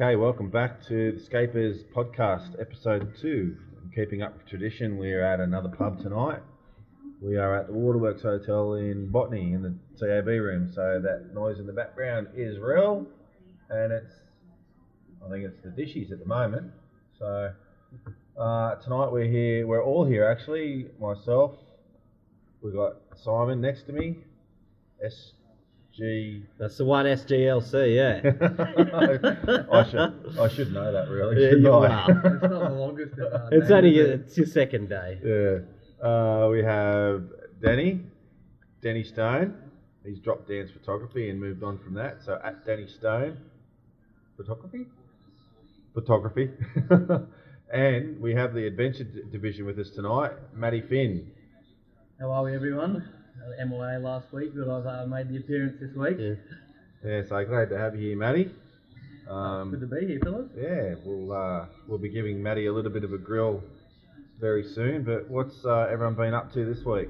[0.00, 3.56] Okay, welcome back to the Scapers podcast, episode two.
[3.92, 6.40] Keeping up with tradition, we're at another pub tonight.
[7.20, 11.58] We are at the Waterworks Hotel in Botany in the CAB room, so that noise
[11.58, 13.06] in the background is real,
[13.70, 14.12] and it's,
[15.26, 16.70] I think it's the dishes at the moment.
[17.18, 17.52] So
[18.40, 20.86] uh, tonight we're here, we're all here actually.
[21.00, 21.56] Myself,
[22.62, 24.18] we've got Simon next to me,
[25.98, 28.20] SG That's the one SGLC, yeah.
[29.72, 31.36] I should I should know that really.
[31.42, 31.88] Yeah, shouldn't you I?
[31.88, 32.10] are.
[32.34, 33.14] It's not the longest.
[33.18, 35.18] Uh, it's only is it's your second day.
[35.24, 36.06] yeah.
[36.06, 37.24] Uh, we have
[37.60, 38.00] Danny,
[38.80, 39.54] Danny Stone.
[40.04, 42.22] He's dropped dance photography and moved on from that.
[42.24, 43.36] So at Danny Stone,
[44.36, 44.86] photography,
[45.94, 46.50] photography,
[47.72, 50.32] and we have the adventure d- division with us tonight.
[50.54, 51.32] Matty Finn.
[52.20, 53.02] How are we, everyone?
[53.40, 56.16] Uh, MOA last week, but I've uh, made the appearance this week.
[56.18, 56.34] Yeah.
[57.04, 58.44] Yeah, so glad to have you here, Matty.
[58.44, 58.54] Good
[59.26, 60.50] to Um, be here, fellas.
[60.56, 63.62] yeah, we'll uh, we'll be giving Matty a little bit of a grill
[64.40, 65.04] very soon.
[65.04, 67.08] But what's uh, everyone been up to this week?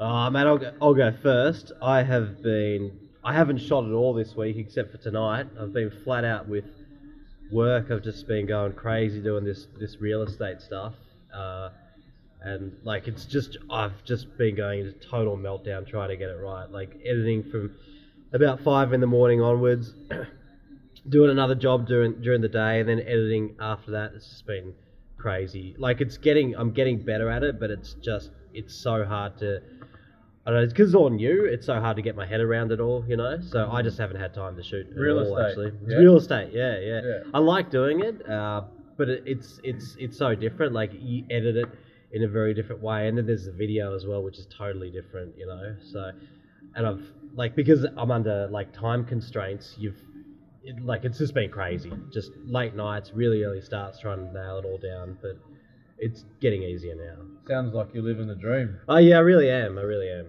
[0.00, 1.72] Oh, man, I'll go, I'll go first.
[1.82, 2.92] I have been,
[3.24, 5.46] I haven't shot at all this week except for tonight.
[5.60, 6.64] I've been flat out with
[7.50, 7.90] work.
[7.90, 10.94] I've just been going crazy doing this this real estate stuff,
[11.34, 11.70] uh,
[12.40, 16.36] and like it's just I've just been going into total meltdown trying to get it
[16.38, 16.70] right.
[16.70, 17.72] Like editing from
[18.32, 19.94] about five in the morning onwards,
[21.08, 24.12] doing another job during during the day, and then editing after that.
[24.14, 24.74] It's just been
[25.16, 25.74] crazy.
[25.78, 29.60] Like it's getting, I'm getting better at it, but it's just it's so hard to.
[30.46, 31.44] I don't know, because it's all new.
[31.44, 33.38] It's so hard to get my head around it all, you know.
[33.42, 35.36] So I just haven't had time to shoot at Real all.
[35.36, 35.98] estate, Actually, yeah?
[35.98, 36.52] real estate.
[36.54, 37.18] Yeah, yeah, Yeah.
[37.34, 38.62] I like doing it, uh,
[38.96, 40.72] but it, it's it's it's so different.
[40.72, 41.68] Like you edit it
[42.12, 44.90] in a very different way, and then there's the video as well, which is totally
[44.90, 45.74] different, you know.
[45.92, 46.10] So,
[46.74, 47.02] and I've
[47.34, 49.74] like because I'm under like time constraints.
[49.78, 50.00] You've
[50.62, 51.92] it, like it's just been crazy.
[52.12, 55.36] Just late nights, really early starts, trying to nail it all down, but
[55.98, 57.24] it's getting easier now.
[57.46, 58.78] Sounds like you're living the dream.
[58.88, 59.78] Oh yeah, I really am.
[59.78, 60.26] I really am.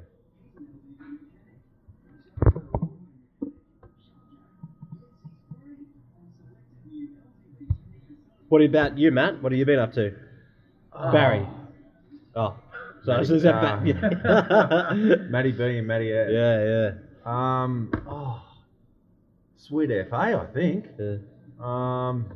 [8.50, 9.44] What about you, Matt?
[9.44, 10.12] What have you been up to?
[10.92, 11.48] Oh, Barry.
[12.36, 12.56] Oh,
[13.04, 13.56] so I should have said.
[13.56, 13.86] Matt.
[13.88, 15.16] Yeah.
[15.30, 16.30] Matty B and Matty S.
[16.32, 16.92] yeah, yeah.
[17.26, 18.42] Um, oh,
[19.58, 20.86] sweet FA, I think.
[21.00, 21.16] yeah.
[21.60, 22.32] Um,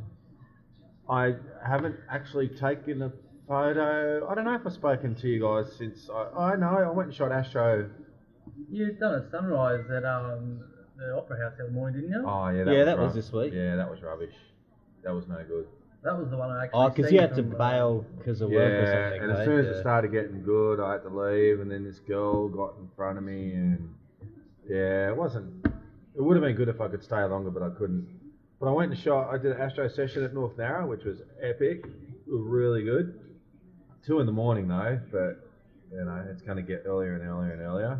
[1.09, 3.12] I haven't actually taken a
[3.48, 4.28] photo.
[4.30, 6.09] I don't know if I've spoken to you guys since.
[6.14, 7.90] I, I know I went and shot Astro.
[8.70, 10.62] You've done a sunrise at um,
[10.98, 12.26] the Opera House the other morning, didn't you?
[12.28, 13.53] Oh yeah, that Yeah, was that was this week.
[13.53, 14.34] Yeah, that was rubbish.
[15.03, 15.68] That was no good.
[16.03, 16.80] That was the one I actually.
[16.80, 19.24] Oh, because you had to from, bail um, because of yeah, work or something.
[19.24, 19.46] and as right?
[19.46, 19.72] soon as yeah.
[19.72, 23.18] it started getting good, I had to leave, and then this girl got in front
[23.18, 23.94] of me, and
[24.69, 25.66] yeah, it wasn't.
[26.16, 28.08] It would have been good if I could stay longer, but I couldn't.
[28.59, 29.34] But I went and shot.
[29.34, 31.86] I did an Astro session at North Narrow, which was epic.
[31.86, 33.20] It was really good.
[34.06, 35.47] Two in the morning though, but
[35.90, 38.00] you know it's going to get earlier and earlier and earlier.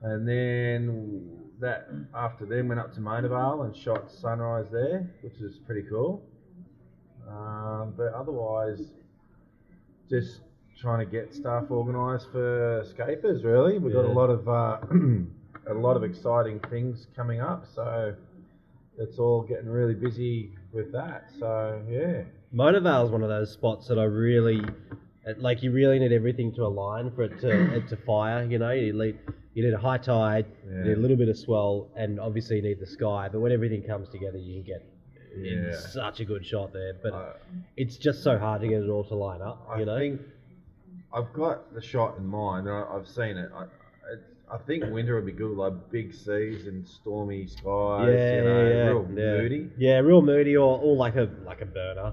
[0.00, 5.40] And then that after then went up to Mona Vale and shot sunrise there, which
[5.40, 6.24] is pretty cool.
[7.32, 8.80] Um, but otherwise,
[10.10, 10.40] just
[10.80, 13.44] trying to get stuff organised for scapers.
[13.44, 14.78] Really, we've got a lot of uh,
[15.70, 18.14] a lot of exciting things coming up, so
[18.98, 21.30] it's all getting really busy with that.
[21.38, 22.22] So yeah,
[22.52, 24.60] Mona Vale is one of those spots that I really
[25.38, 25.62] like.
[25.62, 28.44] You really need everything to align for it to it to fire.
[28.44, 29.18] You know, you need
[29.54, 32.62] you need a high tide, you need a little bit of swell, and obviously you
[32.62, 33.28] need the sky.
[33.30, 34.91] But when everything comes together, you can get
[35.34, 35.76] in Yeah.
[35.78, 36.94] such a good shot there.
[37.02, 37.32] But I,
[37.76, 39.66] it's just so hard to get it all to line up.
[39.70, 40.20] I You know, think
[41.12, 42.66] I've got the shot in mind.
[42.68, 43.50] and I, I've seen it.
[43.54, 44.20] I, it.
[44.50, 48.08] I think winter would be good, like big seas and stormy skies.
[48.12, 49.14] yeah, you know, yeah, real yeah.
[49.42, 49.70] moody.
[49.78, 52.12] Yeah, real moody, or, or like a like a burner.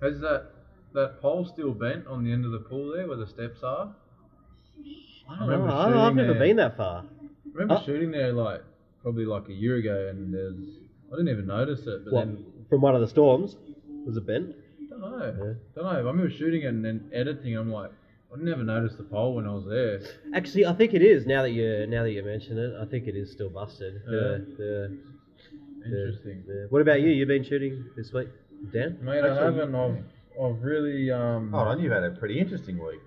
[0.00, 0.46] Has that
[0.94, 3.94] that pole still bent on the end of the pool there where the steps are?
[5.28, 5.74] I I don't remember know.
[5.74, 6.42] I- I've never there.
[6.42, 7.04] been that far.
[7.04, 7.84] I remember Oh.
[7.86, 8.62] shooting there like
[9.02, 10.78] probably like a year ago, and there's
[11.12, 12.04] I didn't even notice it.
[12.04, 13.56] But What, then from one of the storms?
[14.06, 14.54] Was it bent?
[14.94, 15.54] I don't know, Yeah.
[15.74, 15.90] don't know.
[15.90, 17.56] I remember shooting it and then editing.
[17.56, 17.90] I'm like,
[18.32, 20.00] I never noticed the pole when I was there.
[20.34, 21.26] Actually, I think it is.
[21.26, 24.00] Now that you now that you mention it, I think it is still busted.
[24.08, 24.38] Yeah.
[24.58, 24.86] Yeah, yeah.
[25.84, 26.66] Interesting, Yeah.
[26.70, 27.08] What about you?
[27.10, 28.28] You've been shooting this week,
[28.72, 28.98] Dan?
[29.02, 29.24] mate.
[29.24, 29.74] I haven't.
[29.74, 29.98] I've,
[30.40, 31.52] I've really um.
[31.54, 33.00] Oh, and you've had a pretty interesting week.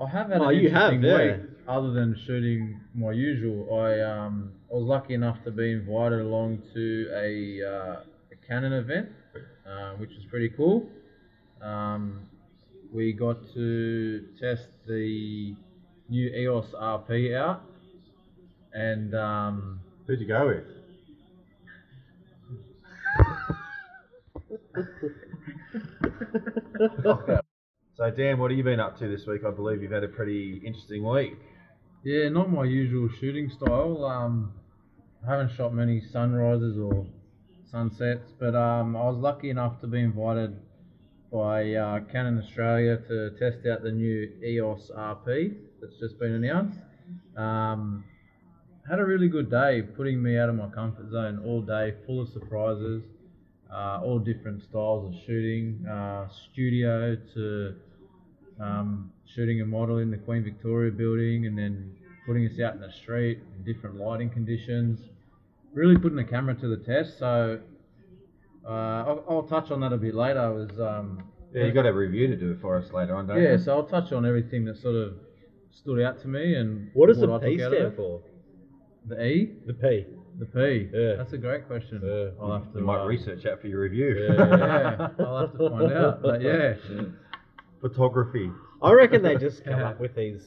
[0.00, 1.36] I have had Oh, an you have, interesting yeah.
[1.36, 1.50] week.
[1.68, 6.62] Other than shooting my usual, I um I was lucky enough to be invited along
[6.74, 8.00] to a, uh,
[8.32, 9.08] a Canon event,
[9.66, 10.88] uh, which was pretty cool.
[11.62, 12.20] Um,
[12.92, 15.54] we got to test the
[16.08, 17.62] new EOS RP out,
[18.72, 20.64] and um, Who'd you go with?
[27.96, 29.42] So Dan, what have you been up to this week?
[29.46, 31.38] I believe you've had a pretty interesting week.
[32.04, 34.04] Yeah, not my usual shooting style.
[34.04, 34.52] Um,
[35.26, 37.06] I haven't shot many sunrises or
[37.70, 40.54] sunsets, but um, I was lucky enough to be invited
[41.32, 46.78] by uh, Canon Australia to test out the new EOS RP that's just been announced.
[47.38, 48.04] Um,
[48.86, 52.20] had a really good day, putting me out of my comfort zone all day, full
[52.20, 53.02] of surprises,
[53.72, 57.76] uh, all different styles of shooting, uh, studio to
[58.60, 61.94] um, shooting a model in the Queen Victoria building and then
[62.26, 65.00] putting us out in the street in different lighting conditions.
[65.72, 67.18] Really putting the camera to the test.
[67.18, 67.60] So
[68.66, 70.40] uh, I'll, I'll touch on that a bit later.
[70.50, 73.36] It was um, Yeah, you got a review to do for us later on, don't
[73.36, 73.48] yeah, you?
[73.50, 75.14] Yeah, so I'll touch on everything that sort of
[75.72, 78.22] stood out to me and What does the I P took of stand for?
[79.06, 80.06] The E, The P.
[80.38, 80.88] the P.
[80.94, 81.16] Yeah.
[81.16, 82.00] That's a great question.
[82.02, 82.30] Yeah.
[82.40, 82.78] I'll have to.
[82.78, 84.26] You might uh, research that for your review.
[84.28, 84.56] Yeah.
[84.56, 86.22] yeah, I'll have to find out.
[86.22, 86.74] But yeah,
[87.88, 88.50] Photography.
[88.82, 89.88] I reckon they just come Yeah.
[89.90, 90.42] up with these.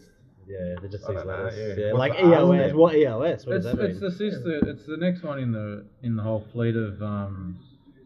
[0.47, 1.77] Yeah, they're just I these don't know, letters.
[1.77, 1.85] yeah.
[1.85, 2.59] Yeah, What's like the R EOS.
[2.65, 2.77] stand?
[2.77, 3.45] What EOS?
[3.45, 4.59] What it's, does that it's the sister.
[4.69, 7.59] It's the next one in the in the whole fleet of um,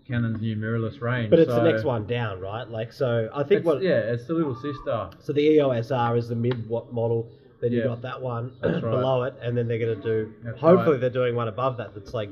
[0.07, 1.29] Canon's new mirrorless range.
[1.29, 2.67] But it's the so next one down, right?
[2.67, 3.81] Like so, I think It's, what.
[3.83, 5.11] yeah, it's the little sister.
[5.19, 7.29] So the EOS R is the mid wa- model.
[7.61, 7.85] Then you Yeah.
[7.89, 8.89] got that one That's right.
[8.91, 10.33] below it, and then they're gonna do.
[10.43, 11.01] That's hopefully, right.
[11.01, 11.93] they're doing one above that.
[11.93, 12.29] That's like.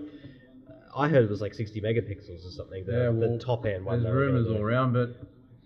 [0.97, 2.83] I heard it was like 60 megapixels or something.
[2.83, 4.01] The, Yeah, well, the top end one.
[4.01, 4.55] There's they were gonna rumours do.
[4.55, 5.09] all around, but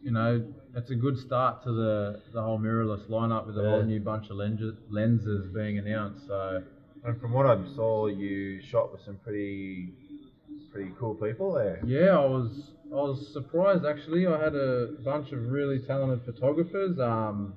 [0.04, 0.46] you know,
[0.76, 3.70] it's a good start to the the whole mirrorless lineup with a Yeah.
[3.70, 6.28] whole new bunch of lenses lenses being announced.
[6.28, 6.64] So
[7.06, 9.90] And from what I saw, you shot with some pretty,
[10.72, 11.80] pretty cool people there.
[11.86, 14.26] yeah, I was I was surprised actually.
[14.28, 17.00] I had a bunch of really talented photographers.
[17.00, 17.56] Um,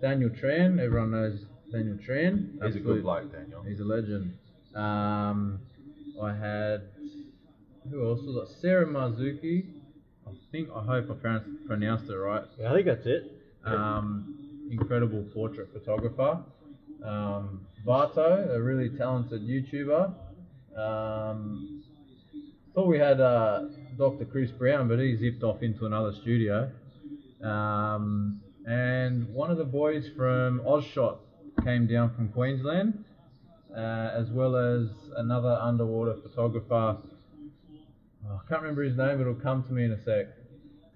[0.00, 2.62] Daniel Tran, everyone knows Daniel Tran.
[2.64, 3.62] He's a good bloke, Daniel.
[3.62, 4.32] He's a legend.
[4.74, 5.60] Um,
[6.22, 6.82] I had
[7.90, 8.60] who else was it?
[8.60, 9.66] Sarah Marzuki.
[10.50, 12.42] I think I hope I pronounced, pronounced it right.
[12.58, 13.22] Yeah, I think that's it.
[13.64, 14.34] Um,
[14.68, 16.42] incredible portrait photographer.
[17.04, 20.12] Um, Barto, a really talented YouTuber.
[20.76, 21.84] Um,
[22.74, 23.66] thought we had uh,
[23.96, 24.24] Dr.
[24.24, 26.68] Chris Brown, but he zipped off into another studio.
[27.44, 31.18] Um, and one of the boys from Ozshot
[31.62, 33.04] came down from Queensland,
[33.72, 36.96] uh, as well as another underwater photographer.
[38.26, 40.26] Oh, I can't remember his name, it'll come to me in a sec.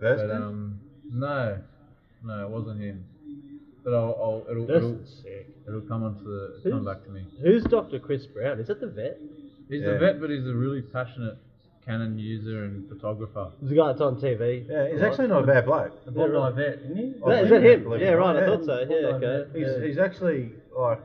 [0.04, 0.78] But um,
[1.10, 1.58] no,
[2.22, 3.04] no, it wasn't him.
[3.82, 5.48] But I'll, I'll it'll, That's it'll, sick.
[5.66, 7.24] it'll come onto the it'll come back to me.
[7.42, 7.98] Who's Dr.
[7.98, 8.58] Chris Brown?
[8.60, 9.18] Is that the vet?
[9.68, 9.90] He's Yeah.
[9.92, 11.36] a vet, but he's a really passionate
[11.86, 13.50] Canon user and photographer.
[13.60, 14.68] He's the guy that's on TV.
[14.68, 16.04] yeah, he's actually not a bad bloke.
[16.06, 17.14] The Bondi vet, isn't he?
[17.26, 18.00] That- is that him?
[18.00, 18.36] Yeah, right.
[18.36, 18.46] I yeah.
[18.46, 18.86] thought so.
[18.88, 19.58] Yeah, okay.
[19.58, 19.86] He's, Yeah.
[19.86, 21.00] he's actually like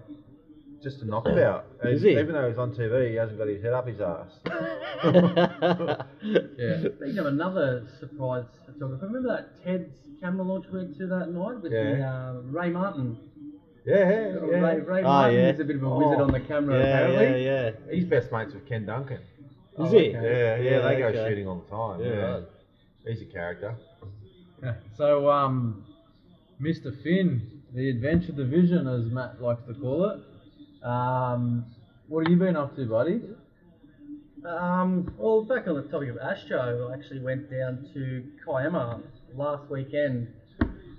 [0.81, 1.65] just a knockabout.
[1.83, 2.19] Is And he?
[2.19, 4.39] Even though he's on TV, he hasn't got his head up his ass.
[6.57, 6.79] Yeah.
[6.97, 11.61] Speaking of another surprise photographer, remember that Ted's camera launch we went to that night
[11.61, 13.17] with the uh, Ray Martin?
[13.85, 14.59] Yeah, yeah, yeah.
[14.59, 15.49] Ray, Ray Oh, Martin yeah.
[15.51, 15.97] is a bit of a Oh.
[15.99, 17.45] wizard on the camera yeah, apparently.
[17.45, 17.93] yeah, yeah.
[17.93, 19.19] He's best mates with Ken Duncan.
[19.77, 19.97] Oh, Is he?
[19.97, 20.11] okay.
[20.11, 21.29] Yeah, yeah, Yeah, they go okay.
[21.29, 22.01] shooting all the time.
[22.01, 22.43] Yeah, Yeah, right.
[23.07, 23.75] he's a character.
[24.61, 24.73] Yeah.
[24.97, 25.85] So um,
[26.61, 26.91] Mr.
[27.01, 27.41] Finn,
[27.73, 30.19] the Adventure Division, as Matt likes to call it.
[30.83, 31.65] Um,
[32.07, 33.21] what have you been up to, buddy?
[34.45, 39.01] Um, well, back on the topic of Astro, I actually went down to Kiama
[39.35, 40.27] last weekend.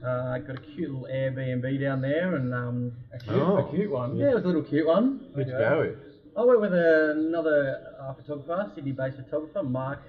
[0.05, 3.57] Uh, got a cute little Airbnb down there, and um, A cute, Oh.
[3.59, 4.17] a cute one.
[4.17, 5.31] yeah, it was a little cute one.
[5.35, 5.69] Who'd you Okay.
[5.69, 5.97] go with?
[6.37, 10.01] I went with another uh, photographer, Sydney-based photographer, Mark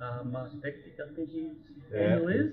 [0.00, 1.52] uh, Mark Bektik, I think his
[1.92, 2.08] Yeah.
[2.08, 2.52] handle is.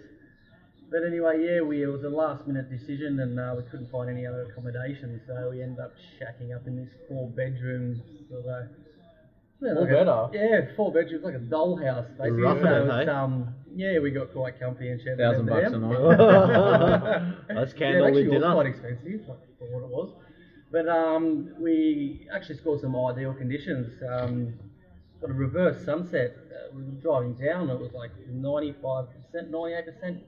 [0.92, 4.26] But anyway, yeah, we it was a last-minute decision, and uh, we couldn't find any
[4.26, 8.68] other accommodation, so we ended up shacking up in this four-bedroom sort of.
[9.62, 12.42] yeah, Four like a- Yeah, four bedrooms, like a dollhouse, basically.
[12.42, 13.08] Roughing so it, it's, hey?
[13.08, 15.18] um, yeah, we got quite comfy and shared.
[15.18, 15.90] Thousand with bucks a them.
[15.90, 17.48] night.
[17.56, 18.54] That's yeah, candle actually, lit it was dinner.
[18.54, 20.10] quite expensive like, for what it was.
[20.74, 23.94] But um, we actually scored some ideal conditions.
[24.10, 24.54] Um,
[25.22, 26.36] got a reverse sunset.
[26.52, 27.70] Uh, we were driving down.
[27.70, 30.20] It was like 95%, 98%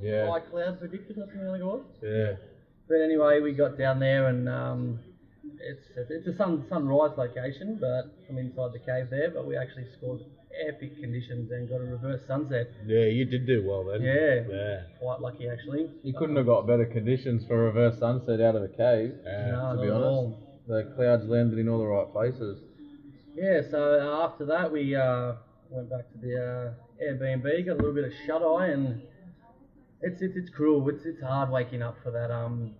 [0.00, 0.30] Yeah.
[0.30, 1.16] high cloud predicted.
[1.18, 1.84] I think it was.
[2.02, 2.34] Yeah.
[2.88, 5.00] But anyway, we got down there and um,
[5.60, 9.30] it's it's a sun sunrise location, but from inside the cave there.
[9.30, 10.20] But we actually scored
[10.68, 12.70] epic conditions and got a reverse sunset.
[12.86, 14.02] Yeah, you did do well then.
[14.02, 14.42] Yeah.
[14.48, 14.82] Yeah.
[15.00, 15.90] Quite lucky actually.
[16.02, 19.14] You couldn't have got better conditions for a reverse sunset out of a cave.
[19.24, 20.36] No, to be honest,
[20.68, 22.58] the clouds landed in all the right places.
[23.34, 25.34] Yeah, so uh, after that we uh,
[25.70, 29.02] went back to the uh, Airbnb, got a little bit of shut eye, and
[30.06, 30.88] it's it's, it's cruel.
[30.88, 32.72] It's it's hard waking up for that um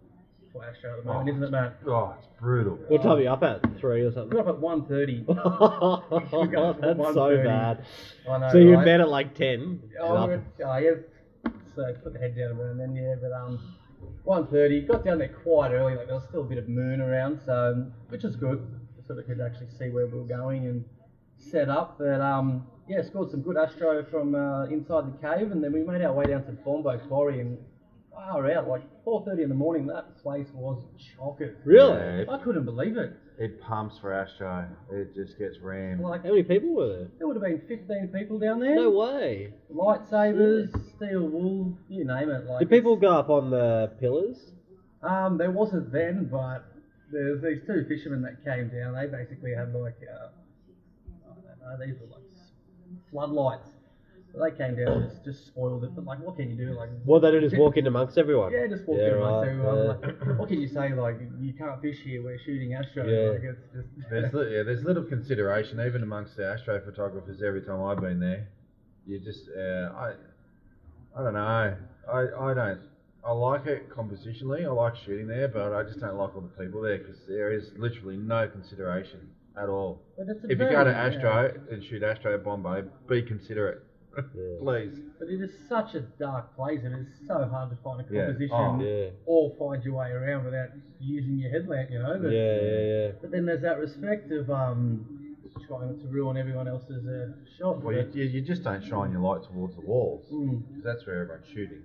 [0.52, 1.76] for Astro at the moment, isn't it, Matt?
[1.87, 2.76] Oh, it's brutal.
[2.88, 3.61] What time are you up at?
[3.80, 4.38] Three or We something?
[4.38, 5.26] up at 1.30.
[6.80, 7.45] That's so 1:30.
[7.45, 7.85] bad.
[8.30, 8.85] I know, So you're in right?
[8.85, 9.80] bed at like 10?
[10.00, 11.50] Oh, and we up- oh, yeah.
[11.75, 13.59] So put the head down a bit and then yeah, but um,
[14.26, 15.95] 1.30, got down there quite early.
[15.95, 18.66] Like there was still a bit of moon around, so which is good,
[19.06, 20.85] so we could actually see where we were going and
[21.38, 21.99] set up.
[21.99, 25.83] But um, yeah, scored some good astro from uh, inside the cave, and then we
[25.83, 27.59] made our way down to Bombo Quarry and
[28.12, 29.87] far out like 4:30 in the morning.
[29.87, 30.83] That place was
[31.19, 31.55] chockers.
[31.64, 32.25] Really?
[32.25, 33.12] Yeah, I couldn't believe it.
[33.38, 34.66] It pumps for Astro.
[34.90, 36.00] It just gets rammed.
[36.00, 37.09] Like How many people were there?
[37.19, 38.75] there would have been 15 people down there.
[38.76, 39.52] No way.
[39.71, 42.47] Lightsabers, steel wool, you name it.
[42.47, 44.38] Like Did people go up on the pillars?
[45.02, 46.64] Um, there wasn't then, but
[47.12, 48.95] there's these two fishermen that came down.
[48.95, 50.28] They basically had like, uh,
[51.66, 52.23] I these were like
[53.11, 53.68] floodlights.
[54.32, 55.94] So they came down and just, just spoiled it.
[55.94, 56.73] But like, what can you do?
[56.75, 58.52] Like, What they do is walk in amongst everyone.
[58.52, 60.26] yeah, just walk Yeah, in right, like, yeah.
[60.28, 60.92] like, what can you say?
[60.92, 62.23] Like, you can't fish here.
[62.23, 63.06] We're shooting astro.
[63.06, 63.30] Yeah.
[63.30, 63.88] Like, it's just.
[64.11, 67.40] There's li- yeah, there's little consideration even amongst the astro photographers.
[67.42, 68.49] Every time I've been there,
[69.06, 70.14] you just uh, I
[71.16, 71.40] I don't know.
[71.40, 72.80] I I don't.
[73.25, 74.64] I like it compositionally.
[74.64, 77.52] I like shooting there, but I just don't like all the people there because there
[77.52, 79.20] is literally no consideration
[79.60, 80.02] at all.
[80.16, 81.06] But it's a If you go to yeah.
[81.06, 83.82] Astro and shoot Astro at Bombo, be considerate,
[84.16, 84.22] Yeah.
[84.60, 84.98] please.
[85.18, 86.80] But it is such a dark place.
[86.84, 88.26] And It is so hard to find a Yeah.
[88.26, 88.80] composition Oh.
[88.80, 89.10] Yeah.
[89.25, 90.68] or find your way around without
[91.00, 91.90] using your headlamp.
[91.90, 92.18] You know.
[92.20, 93.12] But, Yeah, yeah, yeah.
[93.20, 95.06] But then there's that respect of um,
[95.66, 97.82] trying not to ruin everyone else's uh, shot.
[97.82, 100.84] Well, you, but, you, you just don't shine your light towards the walls mm, because
[100.84, 101.82] that's where everyone's shooting.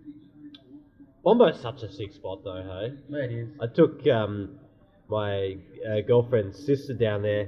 [1.24, 3.16] Bombo's such a sick spot though, hey?
[3.18, 3.50] it is.
[3.62, 4.58] I took um,
[5.12, 7.48] my uh, girlfriend's sister down there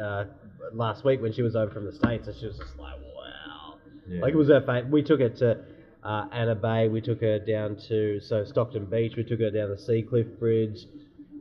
[0.00, 0.24] uh,
[0.72, 3.78] last week when she was over from the States, and she was just like, wow.
[4.08, 4.20] Yeah.
[4.20, 4.86] Like it was her fate.
[4.86, 5.58] We took her to
[6.04, 9.70] uh, Anna Bay, we took her down to so Stockton Beach, we took her down
[9.70, 10.86] the Sea Cliff Bridge.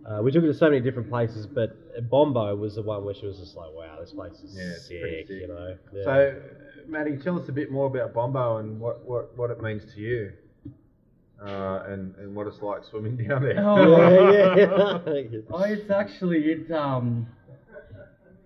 [0.10, 1.70] Uh, we took her to so many different places, but
[2.10, 5.28] Bombo was the one where she was just like, wow, this place is Yeah, sick,
[5.28, 5.30] sick.
[5.30, 5.76] you know.
[5.94, 6.04] Yeah.
[6.04, 6.42] So,
[6.88, 10.00] Maddie, tell us a bit more about Bombo and what, what, what it means to
[10.02, 10.32] you,
[11.46, 13.64] uh, and and what it's like swimming down there.
[13.66, 14.32] Oh.
[14.32, 15.40] yeah, yeah.
[15.52, 17.28] Oh, it's actually it um,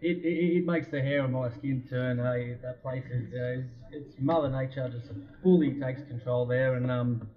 [0.01, 2.17] it, it, it makes the hair on my skin turn.
[2.17, 6.75] Hey, that place is uh, it's, it's Mother Nature just fully takes control there.
[6.75, 7.27] And um,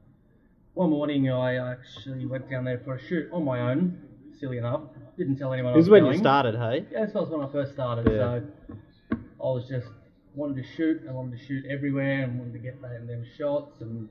[0.75, 4.03] one morning I actually went down there for a shoot on my own.
[4.39, 4.83] Silly enough,
[5.17, 5.73] didn't tell anyone.
[5.73, 6.13] I this was is when going.
[6.15, 6.85] you started, hey?
[6.93, 8.07] Yeah, this was when I first started.
[8.07, 8.19] Yeah.
[8.19, 9.87] So I was just
[10.35, 11.03] wanted to shoot.
[11.09, 13.81] I wanted to shoot everywhere and wanted to get them, them shots.
[13.81, 14.11] And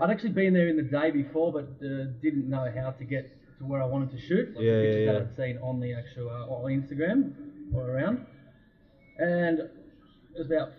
[0.00, 3.30] I'd actually been there in the day before, but uh, didn't know how to get
[3.58, 4.54] to where I wanted to shoot.
[4.56, 5.12] Like Yeah, the yeah, pictures yeah.
[5.12, 7.32] that I'd seen on the actual uh, on Instagram
[7.74, 8.26] or around.
[9.18, 9.70] And it
[10.38, 10.70] was about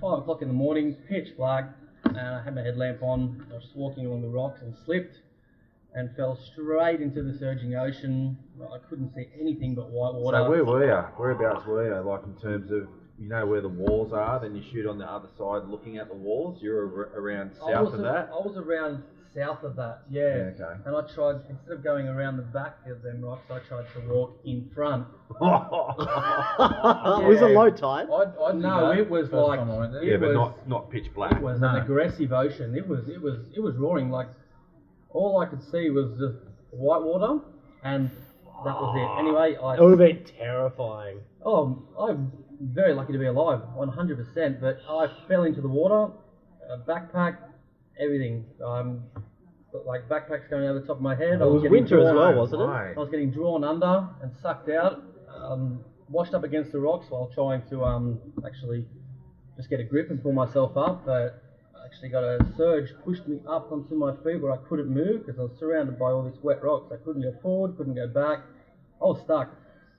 [0.00, 1.70] five o'clock in the morning, pitch black.
[2.04, 3.46] And I had my headlamp on.
[3.50, 5.16] I was walking along the rocks and slipped
[5.94, 8.36] and fell straight into the surging ocean.
[8.60, 10.38] I couldn't see anything but white water.
[10.38, 11.02] So where were you?
[11.16, 12.10] Whereabouts were you?
[12.10, 15.04] Like in terms of you know where the walls are, then you shoot on the
[15.10, 16.58] other side, looking at the walls.
[16.60, 18.28] You're ar- around I south was of a- that.
[18.32, 19.02] I was around
[19.34, 20.22] south of that, yeah.
[20.22, 20.80] Yeah, okay.
[20.84, 24.00] And I tried instead of going around the back of them rocks, I tried to
[24.08, 25.06] walk in front.
[25.38, 28.06] It was it low tide?
[28.10, 30.90] I, I did No, it was like- time I it yeah, but was- not not
[30.90, 31.32] pitch black.
[31.32, 31.68] It was No.
[31.68, 32.74] an aggressive ocean.
[32.76, 34.28] It was it was it was roaring like
[35.10, 36.38] all I could see was just
[36.70, 37.40] white water
[37.84, 38.10] and
[38.64, 39.20] that was it.
[39.20, 41.20] Anyway, I It would have been terrifying.
[41.44, 44.60] Oh, I'm very lucky to be alive, 100%.
[44.60, 46.12] But I fell into the water,
[46.86, 47.36] backpack,
[47.98, 48.44] everything.
[48.64, 49.04] Um,
[49.86, 51.34] like backpacks going over the top of my head.
[51.34, 52.66] It I was winter as well, wasn't it?
[52.66, 55.02] I was getting drawn under and sucked out,
[55.34, 58.86] um, washed up against the rocks while trying to um, actually
[59.56, 61.04] just get a grip and pull myself up.
[61.04, 61.40] But
[61.74, 65.26] I actually got a surge, pushed me up onto my feet where I couldn't move
[65.26, 66.92] because I was surrounded by all these wet rocks.
[66.92, 68.42] I couldn't go forward, couldn't go back.
[69.02, 69.50] I was stuck.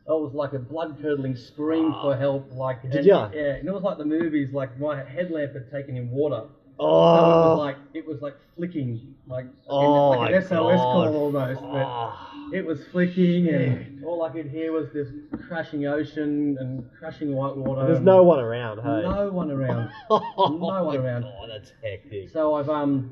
[0.08, 2.52] It was like a blood curdling scream for help.
[2.52, 3.30] Like Did and- ya?
[3.34, 4.54] Yeah, and it was like the movies.
[4.54, 6.44] Like my headlamp had taken in water.
[6.78, 7.16] Oh.
[7.16, 10.78] So it Oh, was like it was like flicking, like oh like an SOS God.
[10.78, 11.62] call almost.
[11.62, 12.50] But Oh.
[12.54, 15.08] it was flicking, and all I could hear was this
[15.48, 17.88] crashing ocean and crashing white water.
[17.88, 19.02] There's no one around, hey?
[19.10, 19.90] no one around.
[20.10, 20.20] no
[20.60, 21.22] one around.
[21.24, 22.30] God, that's hectic.
[22.30, 23.12] So I've um,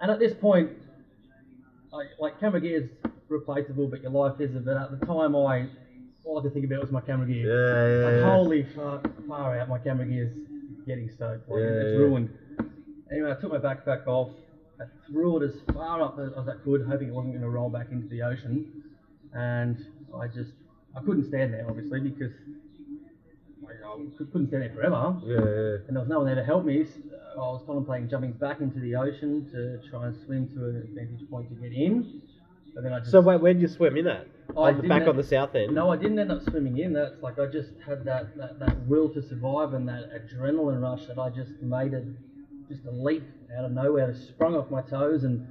[0.00, 0.70] and at this point,
[1.92, 2.88] like like camera gear is
[3.28, 4.64] replaceable, but your life isn't.
[4.64, 5.66] But at the time, I
[6.24, 7.46] all I could think about was my camera gear.
[7.46, 8.34] yeah, yeah, Like yeah.
[8.36, 10.32] holy fuck, far out, my camera gear's
[10.86, 11.48] getting soaked.
[11.48, 11.98] Like, Yeah, it's yeah.
[11.98, 12.30] ruined.
[13.10, 14.30] Anyway, I took my backpack off.
[14.80, 17.68] I threw it as far up as I could, hoping it wasn't going to roll
[17.68, 18.82] back into the ocean.
[19.34, 19.76] And
[20.18, 20.52] I just,
[20.96, 22.32] I couldn't stand there, obviously, because
[23.62, 25.16] like, I couldn't stand there forever.
[25.24, 25.86] yeah, yeah.
[25.86, 26.84] And there was no one there to help me.
[26.84, 27.00] So
[27.40, 31.28] I was contemplating jumping back into the ocean to try and swim to a vantage
[31.30, 32.20] point to get in.
[32.76, 34.26] And then I just So wait, where did you swim in at?
[34.50, 35.74] I on the back have- on the south end.
[35.74, 36.92] No, I didn't end up swimming in.
[36.92, 41.06] That's like I just had that, that, that will to survive and that adrenaline rush
[41.06, 42.04] that I just made it
[42.68, 43.24] just a leap
[43.58, 44.10] out of nowhere.
[44.10, 45.46] I sprung off my toes and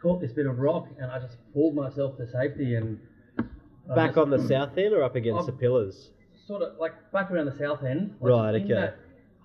[0.00, 2.98] caught this bit of rock and I just pulled myself to safety and
[3.94, 6.10] Back just- on the south end or up against I'm- the pillars?
[6.46, 8.14] sort of like back around the south end.
[8.20, 8.68] like Right, okay.
[8.74, 8.96] that-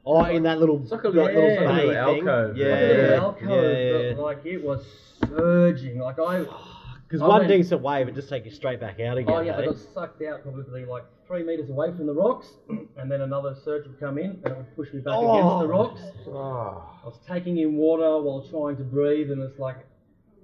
[0.05, 2.57] Oh, in that little, It's like a that little- it's bay little alcove.
[2.57, 4.13] Yeah, like a little yeah, alcove, yeah.
[4.15, 4.83] but like it was
[5.29, 5.99] surging.
[5.99, 6.80] Like I, oh,
[7.11, 9.33] Because one went- decent wave would just take you straight back out again.
[9.35, 9.65] oh yeah, I eh?
[9.65, 13.85] got sucked out probably like three meters away from the rocks, and then another surge
[13.85, 15.33] would come in and it would push me back Oh.
[15.37, 16.01] against the rocks.
[16.27, 19.77] Oh, I was taking in water while trying to breathe, and it's like,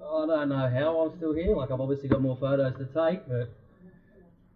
[0.01, 1.55] I don't know how I'm still here.
[1.55, 3.49] Like, I've obviously got more photos to take, but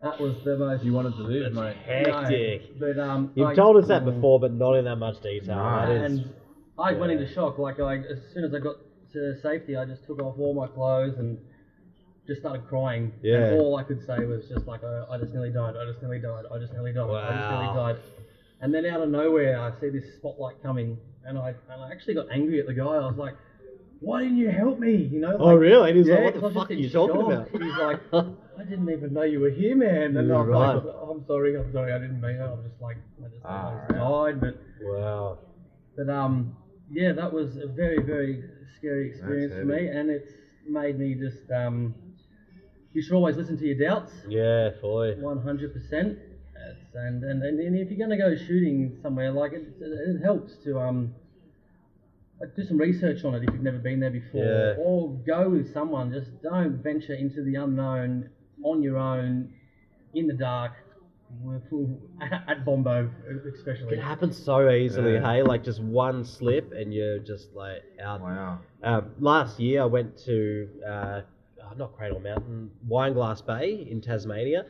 [0.01, 0.83] that was the most.
[0.83, 1.77] You wanted to live, That's mate.
[1.85, 2.79] hectic.
[2.79, 5.55] No, but um, You've I- told us that before, but not in that much detail.
[5.55, 5.63] No.
[5.63, 6.33] That is, and
[6.77, 7.57] I went into shock.
[7.57, 8.75] Like, I as soon as I got
[9.13, 11.37] to safety, I just took off all my clothes and
[12.31, 13.11] just started crying.
[13.21, 13.35] Yeah.
[13.51, 15.75] And all I could say was just like, I, I just nearly died.
[15.75, 16.45] I just nearly died.
[16.51, 17.09] I just nearly died.
[17.09, 17.97] I just nearly died.
[18.61, 22.13] And then out of nowhere, I see this spotlight coming, and I and I actually
[22.13, 22.95] got angry at the guy.
[23.05, 23.35] I was like,
[23.99, 25.35] "Why didn't you help me?" You know?
[25.39, 25.89] Oh, really?
[25.89, 27.31] And he's like, yeah, "What the I fuck just are you talking shock.
[27.31, 27.99] about?" He's like,
[28.59, 30.75] "I didn't even know you were here, man." And I'm right.
[30.75, 32.41] like, "I'm sorry, I'm sorry, I didn't mean it.
[32.43, 35.37] I'm just like, I just Ah, almost died." But wow.
[35.97, 36.53] but um,
[36.91, 38.43] yeah, that was a very very
[38.77, 40.29] scary experience for me, and it's
[40.67, 41.95] made me just um.
[42.93, 44.11] You should always listen to your doubts.
[44.27, 45.15] Yeah, fully.
[45.15, 46.17] One hundred percent.
[46.93, 50.57] And, and and and if you're going to go shooting somewhere, like it, it helps
[50.65, 51.13] to um
[52.39, 54.75] like do some research on it if you've never been there before, Yeah.
[54.83, 56.11] or go with someone.
[56.11, 58.29] Just don't venture into the unknown
[58.63, 59.53] on your own
[60.13, 60.73] in the dark
[62.47, 63.09] at Bombo,
[63.57, 63.95] especially.
[63.97, 65.33] It happens so easily, Yeah.
[65.33, 65.43] hey?
[65.43, 68.21] Like just one slip and you're just like out.
[68.21, 68.59] wow.
[68.83, 71.21] Um, last year I went to uh,
[71.71, 74.65] oh, not Cradle Mountain, Wineglass Bay in Tasmania,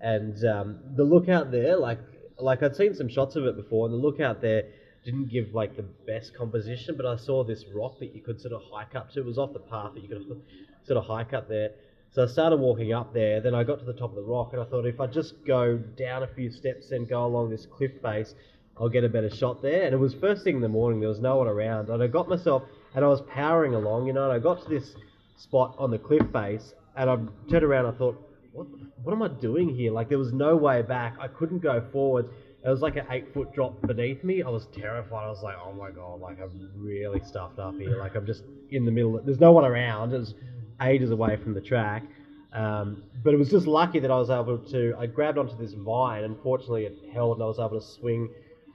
[0.00, 1.98] and um, the lookout there, like
[2.38, 4.64] like I'd seen some shots of it before, and the lookout there
[5.04, 8.54] didn't give like the best composition, but I saw this rock that you could sort
[8.54, 9.20] of hike up to.
[9.20, 10.24] It was off the path that you could
[10.84, 11.70] sort of hike up there.
[12.12, 13.40] So I started walking up there.
[13.40, 15.44] Then I got to the top of the rock, and I thought if I just
[15.46, 18.34] go down a few steps and go along this cliff face,
[18.78, 19.84] I'll get a better shot there.
[19.84, 21.00] And it was first thing in the morning.
[21.00, 22.62] There was no one around, and I got myself,
[22.94, 24.24] and I was powering along, you know.
[24.24, 24.94] And I got to this
[25.36, 27.16] spot on the cliff face, and I
[27.50, 27.86] turned around.
[27.86, 28.16] I thought,
[28.52, 28.66] what,
[29.02, 29.92] what am I doing here?
[29.92, 31.16] Like there was no way back.
[31.20, 32.28] I couldn't go forward.
[32.64, 34.42] It was like an eight foot drop beneath me.
[34.42, 35.24] I was terrified.
[35.24, 37.98] I was like, oh my god, like I'm really stuffed up here.
[37.98, 39.20] Like I'm just in the middle.
[39.24, 40.12] There's no one around.
[40.12, 40.34] It was
[40.80, 42.04] ages away from the track.
[42.52, 44.94] Um, but it was just lucky that I was able to.
[44.98, 48.28] I grabbed onto this vine, and fortunately it held, and I was able to swing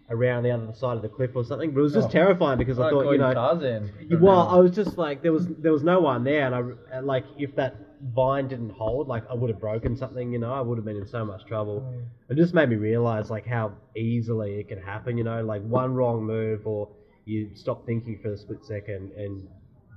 [0.09, 1.71] around the other side of the cliff or something.
[1.71, 2.11] But it was just Oh.
[2.11, 3.91] terrifying because I I thought, you know, Tarzan.
[4.19, 7.01] Well, I was just like there was there was no one there, and I uh,
[7.01, 7.75] like if that
[8.15, 10.97] vine didn't hold, like I would have broken something, you know, I would have been
[10.97, 11.81] in so much trouble.
[11.81, 12.05] Mm.
[12.29, 15.93] It just made me realize like how easily it can happen, you know, like one
[15.95, 16.89] wrong move or
[17.25, 19.47] you stop thinking for a split second and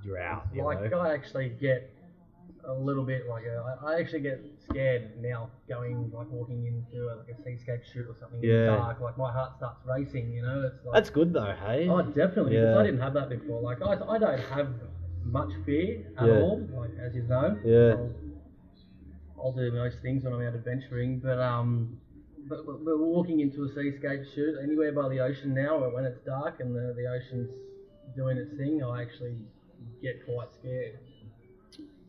[0.02, 0.98] you're out, you like know.
[0.98, 1.88] I actually get
[2.70, 7.08] a little bit like a, I I actually get scared now going like walking into
[7.10, 9.00] a, like a seascape shoot or something in the dark.
[9.00, 10.32] Like my heart starts racing.
[10.32, 11.88] You know, it's like That's good though, hey.
[11.88, 12.60] oh definitely Yeah.
[12.60, 13.60] because I didn't have that before.
[13.60, 14.68] Like I, I don't have
[15.24, 16.40] much fear at Yeah.
[16.40, 16.60] all.
[16.72, 17.94] Like as you know, Yeah.
[17.94, 18.10] I'll,
[19.46, 21.98] I'll do most things when I'm out adventuring, but um.
[22.48, 26.04] But, but, but walking into a seascape shoot anywhere by the ocean now, or when
[26.04, 27.50] it's dark and the, the ocean's
[28.16, 29.36] doing its thing, I actually
[30.02, 30.98] get quite scared.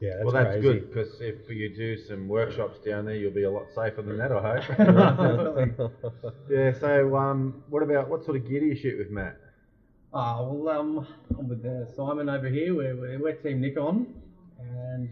[0.02, 0.62] Yeah, that's well, that's crazy.
[0.62, 4.18] good because if you do some workshops down there, you'll be a lot safer than
[4.18, 5.94] that, I hope.
[6.50, 6.74] yeah.
[6.80, 9.38] So, um, what about what sort of gear do you shoot with Matt?
[10.14, 12.76] Ah, well, um, I'm with uh, Simon over here.
[12.76, 14.08] We're, we're, we're Team Nikon,
[14.60, 15.10] and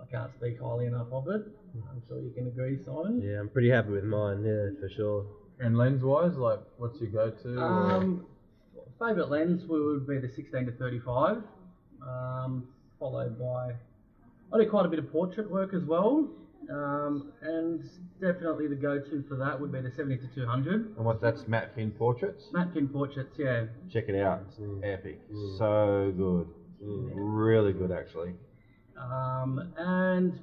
[0.00, 1.42] I can't speak highly enough of it.
[1.74, 3.20] I'm sure you can agree, Simon.
[3.20, 5.26] yeah, I'm pretty happy with mine, yeah, for sure.
[5.58, 7.60] And lens wise, like, what's your go to?
[7.60, 8.26] Um,
[9.00, 11.42] favourite lens would be the 16 to 35,
[12.02, 12.68] um,
[13.00, 13.72] followed by
[14.52, 16.28] I do quite a bit of portrait work as well,
[16.70, 17.82] um, and
[18.20, 20.96] definitely the go-to for that would be the 70 to 200.
[20.96, 22.48] And what that's Matt Finn portraits.
[22.52, 23.66] Matt Finn portraits, yeah.
[23.88, 24.42] Check it out.
[24.48, 24.80] It's Mm.
[24.84, 25.20] epic.
[25.32, 25.58] Mm.
[25.58, 26.48] So good.
[26.84, 27.10] Mm.
[27.14, 28.34] Really good, actually.
[28.96, 30.40] Um, and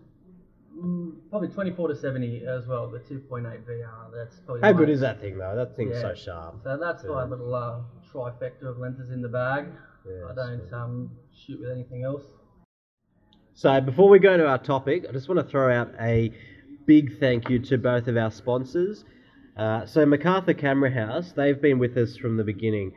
[0.74, 4.10] mm, probably 24 to 70 as well, the 2.8 VR.
[4.14, 5.56] That's probably How good is that thing though?
[5.56, 6.02] That thing's Yeah.
[6.02, 6.64] so sharp.
[6.64, 9.68] So that's my little uh, trifecta of lenses in the bag.
[10.08, 12.24] Yeah, I don't um, shoot with anything else.
[13.58, 16.32] So before we go to our topic, I just want to throw out a
[16.86, 19.04] big thank you to both of our sponsors.
[19.58, 22.92] Uh, so MacArthur Camera House, they've been with us from the beginning.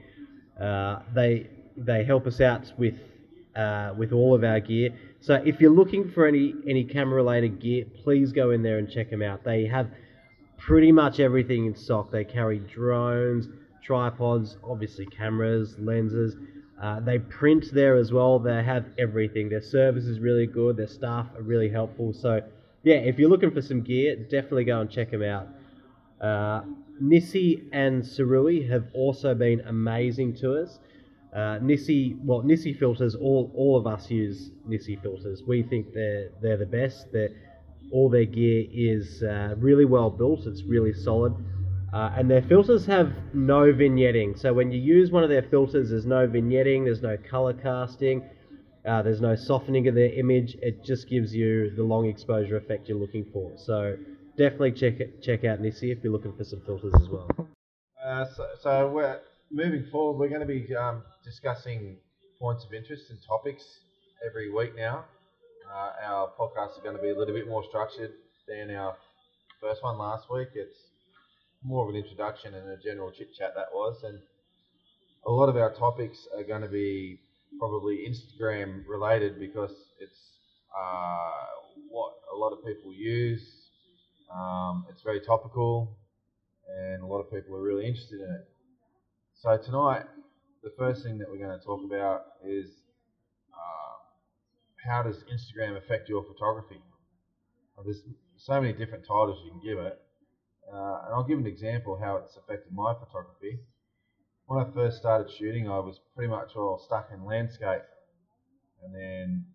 [0.61, 2.96] Uh, they they help us out with
[3.57, 4.90] uh, with all of our gear.
[5.23, 8.90] So if you're looking for any any camera related gear, please go in there and
[8.90, 9.42] check them out.
[9.42, 9.88] They have
[10.59, 12.12] pretty much everything in stock.
[12.12, 13.49] They carry drones,
[13.83, 16.37] tripods, obviously cameras, lenses.
[16.81, 18.38] Uh, they print there as well.
[18.38, 19.49] They have everything.
[19.51, 20.77] Their service is really good.
[20.77, 22.12] Their staff are really helpful.
[22.14, 22.40] So
[22.83, 25.49] yeah, if you're looking for some gear, definitely go and check them out.
[26.21, 26.62] Uh,
[27.03, 30.79] NiSi and Sirui have also been amazing to us.
[31.35, 33.14] Uh, NiSi, well, NiSi filters.
[33.14, 35.43] All all of us use NiSi filters.
[35.47, 37.12] We think they're they're the best.
[37.12, 37.31] They're,
[37.93, 40.47] all their gear is uh, really well built.
[40.47, 41.35] It's really solid.
[41.92, 44.38] Uh, and their filters have no vignetting.
[44.38, 48.22] So when you use one of their filters, there's no vignetting, there's no color casting,
[48.87, 50.57] uh, there's no softening of their image.
[50.62, 53.53] It just gives you the long exposure effect you're looking for.
[53.57, 53.96] So
[54.37, 57.29] definitely check it, check out NiSi if you're looking for some filters as well.
[58.05, 60.18] Uh, so, so we're moving forward.
[60.18, 61.96] We're going to be um, discussing
[62.38, 63.64] points of interest and topics
[64.24, 65.05] every week now.
[65.68, 68.12] Uh, our podcasts are going to be a little bit more structured
[68.48, 68.96] than our
[69.61, 70.48] first one last week.
[70.55, 70.89] It's
[71.62, 74.18] more of an introduction and a general chit chat that was, and
[75.27, 77.20] a lot of our topics are going to be
[77.59, 80.31] probably Instagram related because it's
[80.77, 81.31] uh,
[81.90, 83.42] what a lot of people use.
[84.35, 85.99] Um, it's very topical,
[86.68, 88.49] and a lot of people are really interested in it.
[89.35, 90.05] So tonight,
[90.62, 92.70] the first thing that we're going to talk about is
[93.53, 96.81] uh, how does Instagram affect your photography?
[97.85, 98.03] There's
[98.37, 99.99] so many different titles you can give it,
[100.73, 103.61] uh, and I'll give an example how it's affected my photography.
[104.47, 107.83] When I first started shooting, I was pretty much all stuck in landscape,
[108.83, 109.47] and then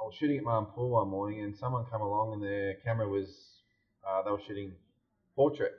[0.00, 3.08] I was shooting at my pool one morning, and someone came along, and their camera
[3.08, 3.28] was
[4.06, 4.72] uh, they were shooting
[5.34, 5.72] portrait,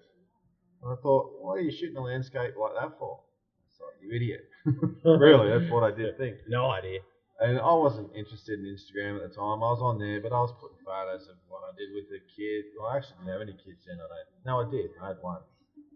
[0.83, 3.19] and I thought, why are you shooting a landscape like that for?
[3.67, 4.41] It's you idiot.
[5.05, 6.37] really, that's what I did think.
[6.47, 6.99] No idea.
[7.39, 9.63] And I wasn't interested in Instagram at the time.
[9.63, 12.19] I was on there, but I was putting photos of what I did with the
[12.35, 12.65] kid.
[12.75, 13.95] Well, I actually didn't have any kids then.
[13.95, 14.27] I don't.
[14.43, 14.91] No, I did.
[15.01, 15.39] I had one,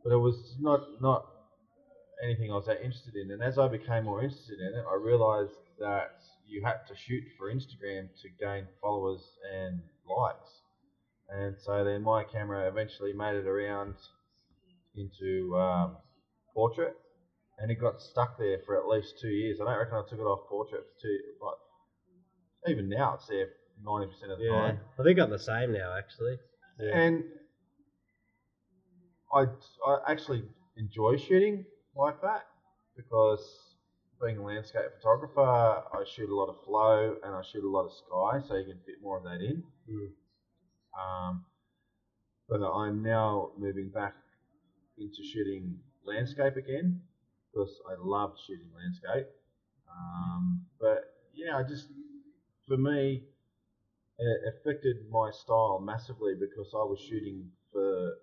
[0.03, 1.25] but it was not not
[2.23, 3.31] anything I was that interested in.
[3.31, 6.15] And as I became more interested in it, I realised that
[6.47, 10.63] you had to shoot for Instagram to gain followers and likes.
[11.29, 13.95] And so then my camera eventually made it around
[14.95, 15.97] into um,
[16.53, 16.95] portrait,
[17.59, 19.59] and it got stuck there for at least two years.
[19.61, 21.17] I don't reckon I took it off portrait for two.
[21.41, 23.47] Like even now, it's there
[23.83, 24.79] ninety percent of the Yeah, time.
[24.99, 26.37] I think I'm the same now actually.
[26.79, 26.97] Yeah.
[26.97, 27.23] And
[29.33, 29.45] I,
[29.87, 30.43] I actually
[30.77, 32.45] enjoy shooting like that
[32.95, 33.75] because
[34.23, 37.85] being a landscape photographer, I shoot a lot of flow and I shoot a lot
[37.85, 39.63] of sky, so you can fit more of that in.
[39.89, 40.09] Mm.
[40.99, 41.45] Um,
[42.47, 44.13] but I'm now moving back
[44.97, 47.01] into shooting landscape again
[47.53, 49.27] because I loved shooting landscape.
[49.89, 51.87] Um, but yeah, I just
[52.67, 53.23] for me,
[54.17, 58.13] it affected my style massively because I was shooting for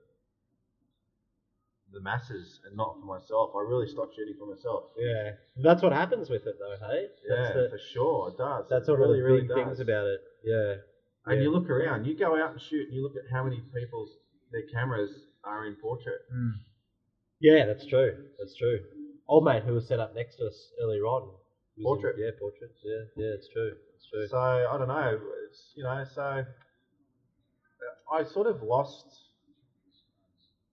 [1.93, 3.51] the masses and not for myself.
[3.57, 4.85] I really stopped shooting for myself.
[4.97, 7.07] Yeah, that's what happens with it though, hey?
[7.29, 8.67] Yeah, That's, the, for sure, it does.
[8.71, 9.57] that's it one really, really does.
[9.57, 10.21] things about it.
[10.45, 10.75] Yeah.
[11.27, 11.43] And Yeah.
[11.45, 14.11] you look around, you go out and shoot, and you look at how many people's
[14.53, 15.11] their cameras
[15.45, 16.23] are in portrait.
[17.41, 18.29] Yeah, that's true.
[18.39, 18.81] That's true.
[19.31, 21.23] Old mate who was set up next to us earlier on.
[21.23, 21.39] was
[21.79, 22.17] in- Portrait.
[22.19, 22.81] yeah, portraits.
[22.83, 23.77] Yeah, yeah, it's true.
[23.95, 24.27] It's true.
[24.27, 26.05] So I don't know, it's, you know.
[26.13, 26.45] So
[28.13, 29.07] I sort of lost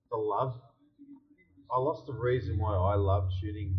[0.10, 0.56] the love.
[1.72, 3.78] I lost the reason why I loved shooting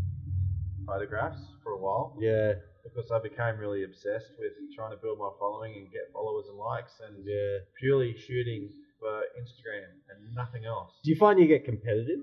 [0.87, 2.53] photographs for a while yeah,
[2.85, 6.57] because I became really obsessed with trying to build my following and get followers and
[6.57, 7.59] likes and yeah.
[7.81, 10.93] purely shooting for Instagram and nothing else.
[11.03, 12.21] Do you find you get competitive?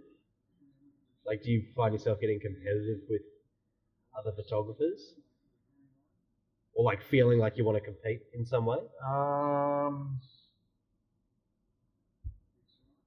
[1.26, 3.22] Like, do you find yourself getting competitive with
[4.18, 5.14] other photographers?
[6.74, 8.80] Or like feeling like you want to compete in some way?
[9.06, 10.20] Um,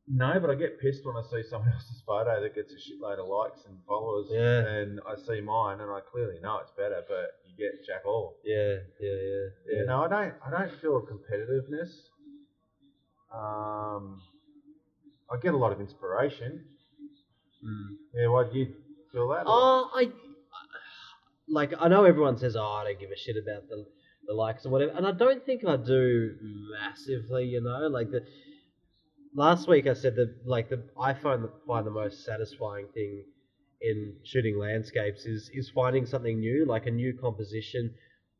[0.06, 3.18] no, but I get pissed when I see someone else's photo that gets a shitload
[3.18, 4.66] of likes and followers, Yeah.
[4.66, 8.36] and I see mine, and I clearly know it's better, but you get jack all.
[8.42, 9.46] Yeah, yeah, yeah.
[9.70, 10.34] Yeah, no, I don't.
[10.46, 11.90] I don't feel a competitiveness.
[13.30, 14.22] Um,
[15.30, 16.64] I get a lot of inspiration.
[17.64, 17.96] Mm.
[18.14, 18.74] Yeah, why do you
[19.12, 19.44] feel that?
[19.46, 20.10] Oh, I
[21.48, 21.72] like.
[21.78, 23.84] I know everyone says, "Oh, I don't give a shit about the
[24.26, 27.44] the likes or whatever," and I don't think I do massively.
[27.46, 28.22] You know, like the
[29.34, 33.24] last week I said that like the I find the, find the most satisfying thing
[33.80, 37.94] in shooting landscapes is is finding something new, like a new composition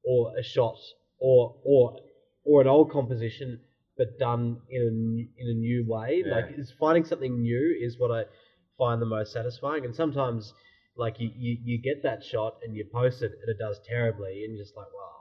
[0.04, 0.76] or a shot
[1.18, 1.96] or or
[2.44, 3.60] or an old composition
[3.96, 6.22] but done in a in a new way.
[6.24, 6.34] Yeah.
[6.34, 8.24] Like is finding something new is what I
[8.78, 9.84] find the most satisfying.
[9.84, 10.54] And sometimes
[10.96, 14.44] like you, you, you get that shot and you post it and it does terribly
[14.44, 15.18] and you're just like, wow,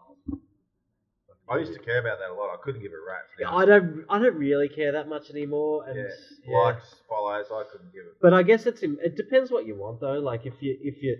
[1.49, 2.49] I used to care about that a lot.
[2.53, 3.31] I couldn't give a rat's.
[3.39, 3.53] Yeah.
[3.53, 5.85] I don't I don't really care that much anymore.
[5.87, 6.03] And yeah.
[6.45, 6.57] yeah.
[6.57, 7.45] likes, follows.
[7.49, 8.17] I couldn't give it.
[8.21, 10.19] But I guess it's it depends what you want though.
[10.19, 11.17] Like if you if you,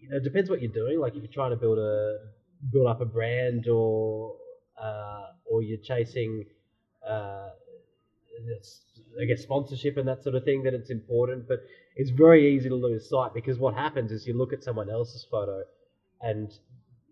[0.00, 1.00] you know, it depends what you're doing.
[1.00, 2.18] Like if you're trying to build a
[2.70, 4.36] build up a brand or
[4.80, 6.44] uh, or you're chasing
[7.08, 7.48] uh,
[9.20, 11.48] I guess sponsorship and that sort of thing that it's important.
[11.48, 11.58] But
[11.96, 15.26] it's very easy to lose sight because what happens is you look at someone else's
[15.30, 15.62] photo
[16.20, 16.50] and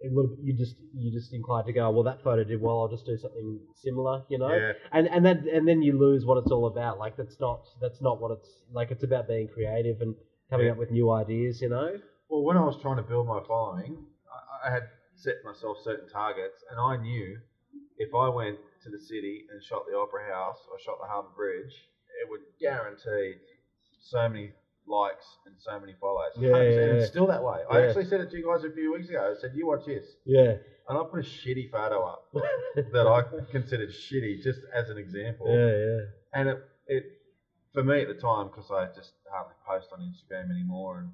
[0.02, 2.80] you just you just inclined to go, well, that photo did well.
[2.80, 4.72] I'll just do something similar, you know Yeah.
[4.92, 6.98] and and then and then you lose what it's all about.
[6.98, 8.90] Like that's not that's not what it's like.
[8.90, 10.14] It's about being creative and
[10.50, 10.72] coming Yeah.
[10.72, 11.60] up with new ideas.
[11.60, 11.98] You know.
[12.28, 14.04] Well, when I was trying to build my following,
[14.64, 17.38] I, I had set myself certain targets, and I knew
[17.98, 21.34] if I went to the city and shot the Opera House or shot the Harbour
[21.36, 21.74] Bridge,
[22.22, 23.34] it would guarantee
[24.00, 24.52] so many
[24.86, 26.30] likes and so many follows.
[26.38, 26.54] Yeah, 100%.
[26.54, 27.58] yeah, It's still that way.
[27.70, 29.34] I actually said it to you guys a few weeks ago.
[29.36, 30.62] I said, "You watch this," Yeah.
[30.88, 32.30] and I put a shitty photo up
[32.94, 35.46] that I considered shitty, just as an example.
[35.50, 36.00] yeah, yeah.
[36.38, 37.04] And it, it
[37.74, 41.10] for me at the time, because I just hardly post on Instagram anymore, and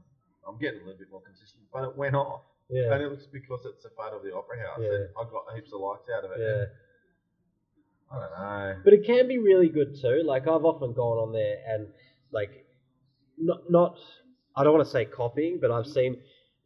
[0.46, 2.42] I'm getting a little bit more consistent, but it went off.
[2.68, 2.92] Yeah.
[2.94, 4.94] And it was because it's a photo of the Opera House, Yeah.
[4.94, 6.40] and I got heaps of likes out of it.
[6.40, 6.64] Yeah.
[8.12, 8.80] I don't know.
[8.84, 10.22] But it can be really good too.
[10.24, 11.88] Like I've often gone on there and
[12.32, 12.50] like
[13.38, 13.98] not not
[14.54, 16.16] I don't want to say copying, but I've seen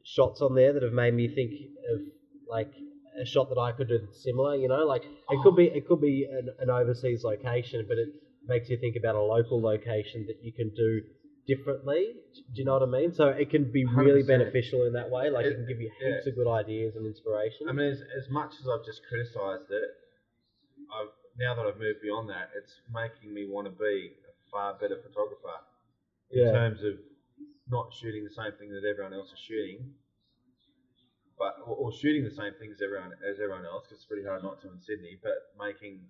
[0.03, 1.53] shots on there that have made me think
[1.93, 2.01] of
[2.49, 2.73] like
[3.21, 4.57] a shot that I could do similar.
[4.57, 8.09] You know, like it could be it could be an, an overseas location, but it
[8.47, 11.01] makes you think about a local location that you can do
[11.47, 12.15] differently.
[12.35, 13.15] Do you know what I mean?
[13.15, 14.27] So it can be really 100%.
[14.27, 15.31] beneficial in that way.
[15.31, 16.15] Like it, It- can give you yeah.
[16.17, 17.69] heaps of good ideas and inspiration.
[17.69, 19.91] I mean, as, as much as I've just criticised it,
[20.93, 24.75] I've now that I've moved beyond that, it's making me want to be a far
[24.75, 25.59] better photographer
[26.31, 26.53] in Yeah.
[26.53, 26.95] terms of
[27.69, 29.93] not shooting the same thing that everyone else is shooting,
[31.39, 33.85] but or, or shooting the same things everyone as everyone else.
[33.85, 36.01] Because it's pretty hard not to in Sydney, but making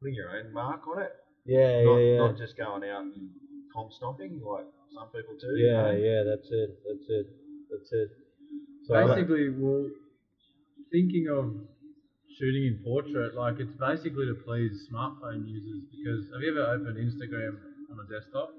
[0.00, 1.12] putting your own mark on it,
[1.44, 2.18] yeah, not, yeah, yeah.
[2.18, 3.30] not just going out and
[3.72, 5.56] comp stomping like some people do.
[5.56, 5.90] you Yeah, know?
[5.92, 6.70] yeah, that's it.
[6.86, 7.26] That's it.
[7.70, 8.10] That's it.
[8.84, 9.90] So I like- basically, well,
[10.92, 11.56] thinking of
[12.38, 15.82] shooting in portrait, like it's basically to please smartphone users.
[15.90, 17.56] Because have you ever opened Instagram
[17.90, 18.52] on a desktop?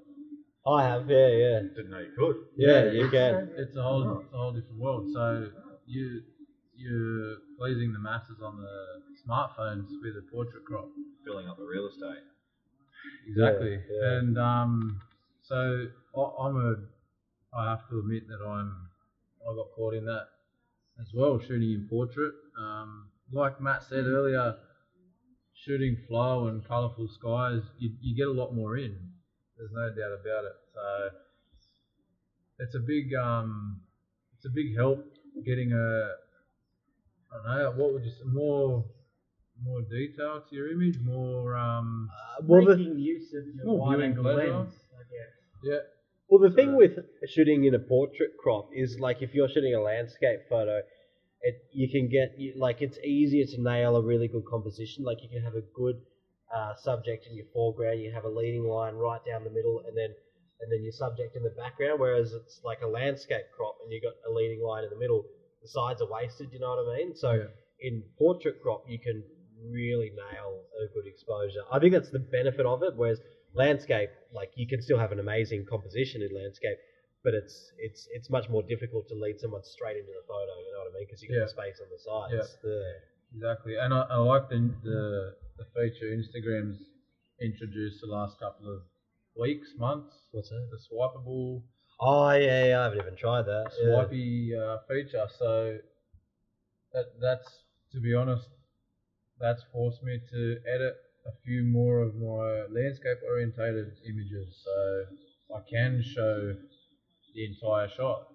[0.66, 1.60] I have, yeah, yeah.
[1.76, 2.36] Didn't know you could.
[2.58, 3.50] Yeah, you it's, can.
[3.56, 5.08] It's a whole, it's a whole different world.
[5.14, 5.50] So
[5.86, 6.22] you
[6.76, 10.90] you're pleasing the masses on the smartphones with a portrait crop.
[11.26, 12.24] Filling up the real estate.
[13.28, 13.80] Exactly.
[13.90, 14.18] yeah.
[14.18, 15.02] And um,
[15.44, 16.76] so I, I'm a.
[17.58, 18.76] I have to admit that I'm.
[19.50, 20.28] I got caught in that
[21.00, 22.34] as well, shooting in portrait.
[22.60, 24.56] Um, like Matt said earlier,
[25.54, 28.96] shooting flow and colourful skies, you, you get a lot more in.
[29.58, 30.56] There's no doubt about it.
[30.74, 31.10] So
[32.60, 33.82] it's a big um,
[34.36, 35.04] it's a big help
[35.46, 36.10] getting a.
[37.34, 37.72] I don't know.
[37.84, 38.24] What would you say?
[38.26, 38.86] More
[39.64, 44.02] more detail to your image, more um, Uh, well, the, Making use of your wide
[44.02, 45.34] angle lens, I guess.
[45.64, 45.78] yeah.
[46.30, 49.82] well, the thing with shooting in a portrait crop is like if you're shooting a
[49.82, 50.82] landscape photo,
[51.42, 55.04] it you can get like it's easier to nail a really good composition.
[55.04, 55.98] Like you can have a good
[56.54, 59.96] uh, subject in your foreground, you have a leading line right down the middle, and
[59.98, 60.14] then
[60.60, 62.00] and then your subject in the background.
[62.00, 65.24] Whereas it's like a landscape crop, and you've got a leading line in the middle.
[65.62, 66.50] The sides are wasted.
[66.52, 67.16] You know what I mean?
[67.16, 67.48] So Yeah.
[67.80, 69.24] in portrait crop, you can
[69.70, 71.62] really nail a good exposure.
[71.72, 72.96] I think that's the benefit of it.
[72.96, 73.20] Whereas
[73.54, 76.78] landscape, like you can still have an amazing composition in landscape,
[77.24, 80.54] but it's it's it's much more difficult to lead someone straight into the photo.
[80.66, 81.06] You know what I mean?
[81.08, 82.58] Because you got the space on the sides.
[82.64, 82.82] Yeah.
[83.36, 86.80] Exactly, and I, I like the, the the feature Instagram's
[87.42, 88.82] introduced the last couple of
[89.38, 90.16] weeks, months.
[90.32, 90.70] What's that?
[90.72, 91.62] The swipeable,
[92.00, 92.80] Oh yeah, yeah.
[92.80, 93.72] I haven't even tried that.
[93.82, 94.60] Yeah.
[94.60, 95.28] uh, feature.
[95.38, 95.80] So
[96.94, 98.48] that that's to be honest,
[99.40, 105.06] that's forced me to edit a few more of my landscape orientated images, so
[105.56, 106.56] I can show
[107.38, 108.34] the entire shot.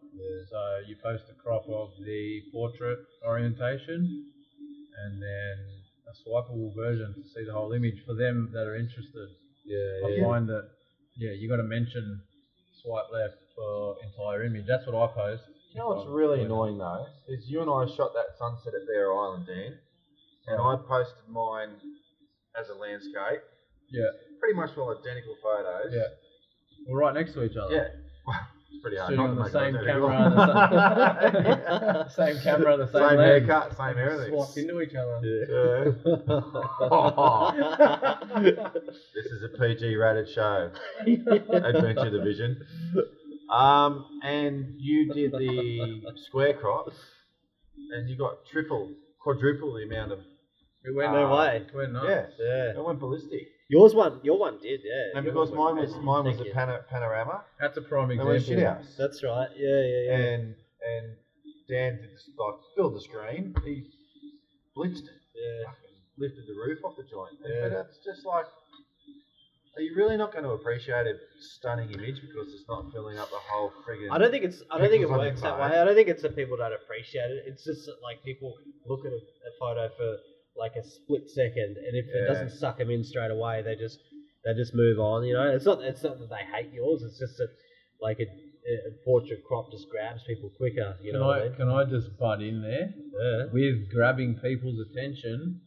[0.48, 3.98] So uh, you post a crop of the portrait orientation
[5.02, 5.56] and then
[6.06, 9.28] a swipeable version to see the whole image for them that are interested.
[9.64, 10.24] Yeah, I yeah.
[10.24, 10.68] find that
[11.16, 12.20] yeah, you got to mention
[12.82, 14.66] swipe left for entire image.
[14.68, 15.42] That's what I post.
[15.74, 19.12] You know what's really annoying though is you and I shot that sunset at Bear
[19.12, 19.78] Island, Dan,
[20.46, 21.70] and I posted mine
[22.60, 23.42] as a landscape.
[23.90, 25.92] Yeah, Pretty much all identical photos.
[25.92, 26.12] yeah.
[26.86, 27.74] We're right next to each other.
[27.74, 28.01] Yeah.
[28.82, 29.10] It's pretty hard.
[29.10, 30.30] Shooting not on the same camera,
[32.08, 33.46] the same, same camera, the same, Same lens.
[33.46, 34.32] haircut, same everything.
[34.34, 35.20] Swapped into each other.
[35.22, 35.84] Yeah.
[39.14, 40.70] this is a PG rated show.
[41.06, 42.60] Adventure Division.
[43.50, 46.94] Um, and you did the square crops,
[47.92, 48.90] and you got triple,
[49.20, 50.20] quadruple the amount of
[50.84, 51.64] It went No way.
[51.68, 52.06] It went nuts.
[52.08, 52.70] Yeah, Yeah.
[52.78, 53.48] it went ballistic.
[53.68, 54.20] Yours one.
[54.22, 54.80] Your one did.
[54.84, 55.16] Yeah.
[55.18, 56.52] And Your because one mine was mine was a you.
[56.52, 58.34] pana- panorama, That's a prime it example.
[58.34, 58.94] was shit house.
[58.98, 59.48] That's right.
[59.56, 60.16] Yeah, yeah, yeah.
[60.16, 60.54] And
[60.86, 61.06] and
[61.68, 63.54] Dan did this, like filled the screen.
[63.64, 63.84] He
[64.76, 65.20] blitzed it.
[65.34, 65.64] yeah.
[65.66, 67.32] fucking lifted the roof off the joint.
[67.44, 67.68] Yeah.
[67.68, 68.44] But it's just like,
[69.76, 73.30] are you really not going to appreciate a stunning image because it's not filling up
[73.30, 74.62] the whole friggin' I don't think it's.
[74.70, 75.70] I don't think it Pixels on works your that phone.
[75.70, 75.78] way.
[75.78, 77.44] I don't think it's that people don't appreciate it.
[77.46, 78.52] It's just that, like people
[78.86, 80.16] look at a, a photo for
[80.56, 82.26] like a split second, and if it Yeah.
[82.26, 83.98] doesn't suck them in straight away, they just
[84.44, 85.24] they just move on.
[85.24, 85.80] You know, it's not.
[85.82, 87.02] It's not that they hate yours.
[87.02, 87.48] It's just that
[88.00, 90.96] like a, a portrait crop just grabs people quicker.
[91.00, 91.56] You Can know what I I mean?
[91.56, 93.44] can I just butt in there Yeah.
[93.52, 95.60] with grabbing people's attention?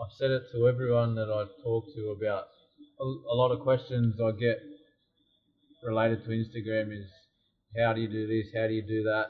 [0.00, 2.44] I've said it to everyone that I talk to about
[2.98, 4.58] a, a lot of questions I get
[5.82, 7.06] related to Instagram is
[7.78, 9.26] how do you do this, how do you do that,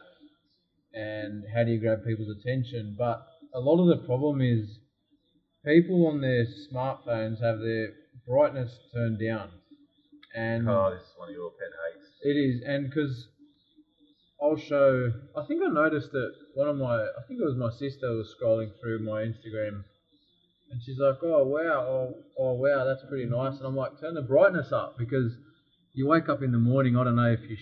[0.95, 2.95] and how do you grab people's attention?
[2.99, 3.21] But
[3.55, 4.79] a lot of the problem is
[5.65, 7.93] people on their smartphones have their
[8.27, 9.51] brightness turned down,
[10.35, 12.09] and Oh, this is one of your pet hates.
[12.23, 13.27] it is, and because
[14.43, 15.13] I'll show.
[15.37, 16.97] I think I noticed that one of my.
[17.03, 19.85] I think it was my sister was scrolling through my Instagram,
[20.71, 24.15] and she's like, "Oh wow, oh, oh wow, that's pretty nice." And I'm like, "Turn
[24.15, 25.37] the brightness up because
[25.93, 26.97] you wake up in the morning.
[26.97, 27.59] I don't know if your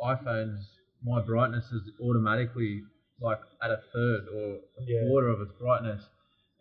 [0.00, 0.60] iPhones,
[1.02, 2.82] my brightness is automatically
[3.20, 5.00] like at a third or a Yeah.
[5.08, 6.08] quarter of its brightness,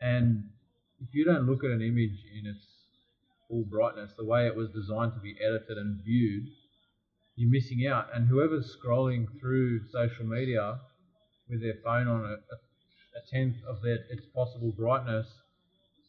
[0.01, 0.49] and
[1.01, 2.65] if you don't look at an image in its
[3.47, 6.47] full brightness, the way it was designed to be edited and viewed,
[7.35, 8.07] you're missing out.
[8.13, 10.79] And whoever's scrolling through social media
[11.49, 15.27] with their phone on a, a, tenth of their, its possible brightness,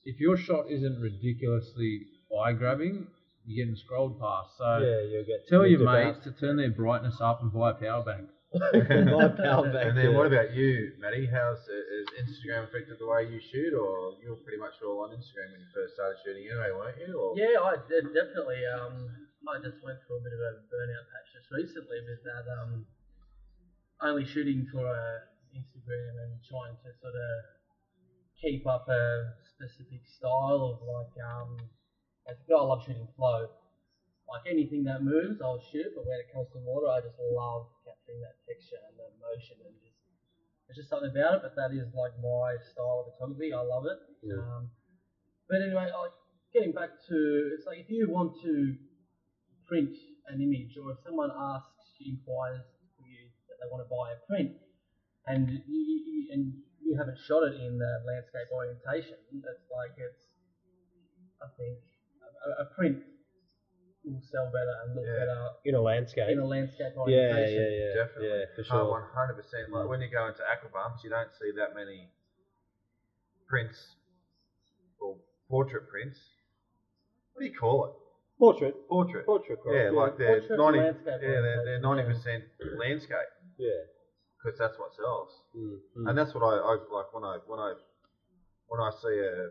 [0.04, 2.02] if your shot isn't ridiculously
[2.40, 3.06] eye grabbing,
[3.44, 4.50] you're getting scrolled past.
[4.58, 8.28] So yeah, tell your mates to turn their brightness up and buy a power bank.
[8.56, 10.16] My power bank, and then yeah.
[10.16, 11.28] what about you, Matty?
[11.28, 15.12] How's has Instagram affected the way you shoot, or you were pretty much all on
[15.12, 17.12] Instagram when you first started shooting anyway, weren't you?
[17.14, 17.36] Or?
[17.36, 18.64] Yeah, I did definitely.
[18.64, 19.08] Um,
[19.46, 22.44] I just went through a bit of a burnout patch just recently with that.
[22.48, 22.86] Um,
[24.02, 25.18] only shooting for uh,
[25.54, 27.30] Instagram and trying to sort of
[28.40, 31.14] keep up a specific style of like.
[31.20, 31.60] Um,
[32.28, 33.48] as a I love shooting flow.
[34.28, 35.86] Like anything that moves, I'll shoot.
[35.94, 37.66] But when it comes to water, I just love
[38.06, 39.98] capturing that texture and that motion and just.
[40.66, 43.54] There's just something about it, but that is like my style of photography.
[43.54, 44.02] I love it.
[44.18, 44.42] Yeah.
[44.42, 44.66] Um,
[45.46, 46.10] but anyway, like,
[46.50, 47.18] getting back to
[47.54, 48.74] it's like if you want to
[49.70, 49.94] print
[50.26, 51.70] an image or if someone asks
[52.02, 52.66] inquires
[52.98, 54.58] to you that they want to buy a print
[55.30, 56.50] and you, and
[56.82, 60.26] you haven't shot it in the landscape orientation it's like it's
[61.42, 61.78] I think
[62.42, 62.98] a, a print
[64.06, 65.18] will sell better and look Yeah.
[65.18, 66.30] better in a landscape.
[66.30, 68.28] in a landscape yeah, orientation yeah, yeah, Definitely.
[68.28, 68.90] yeah, for Oh, sure.
[68.90, 69.70] One hundred percent.
[69.70, 72.08] Like when you go into aquabumps, you don't see that many
[73.48, 73.96] prints
[75.00, 75.16] or
[75.48, 76.18] portrait prints.
[77.32, 77.92] What do you call it?
[78.38, 79.24] Portrait, Portrait.
[79.26, 79.60] portrait.
[79.62, 79.74] crop.
[79.74, 80.78] Yeah, like they're portrait ninety.
[80.80, 83.80] landscape Yeah, they're, they're ninety orientation, percent landscape yeah.
[84.36, 85.32] because that's what sells.
[85.56, 86.08] Mm, mm.
[86.10, 87.72] And that's what I, I like when I when I
[88.68, 89.50] when I see a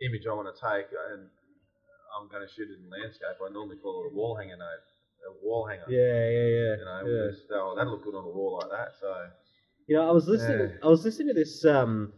[0.00, 1.28] image I want to take and
[2.16, 3.36] I'm going to shoot it in landscape.
[3.40, 4.84] I normally call it a wall hanger note,
[5.28, 5.84] a wall hanger.
[5.88, 6.74] yeah, yeah, yeah.
[6.76, 7.26] You know, yeah.
[7.30, 8.92] because, oh, that'll look good on a wall like that.
[9.00, 9.26] So
[9.86, 10.70] You know, I was listening.
[10.70, 10.76] Yeah.
[10.82, 12.12] I was listening to this um,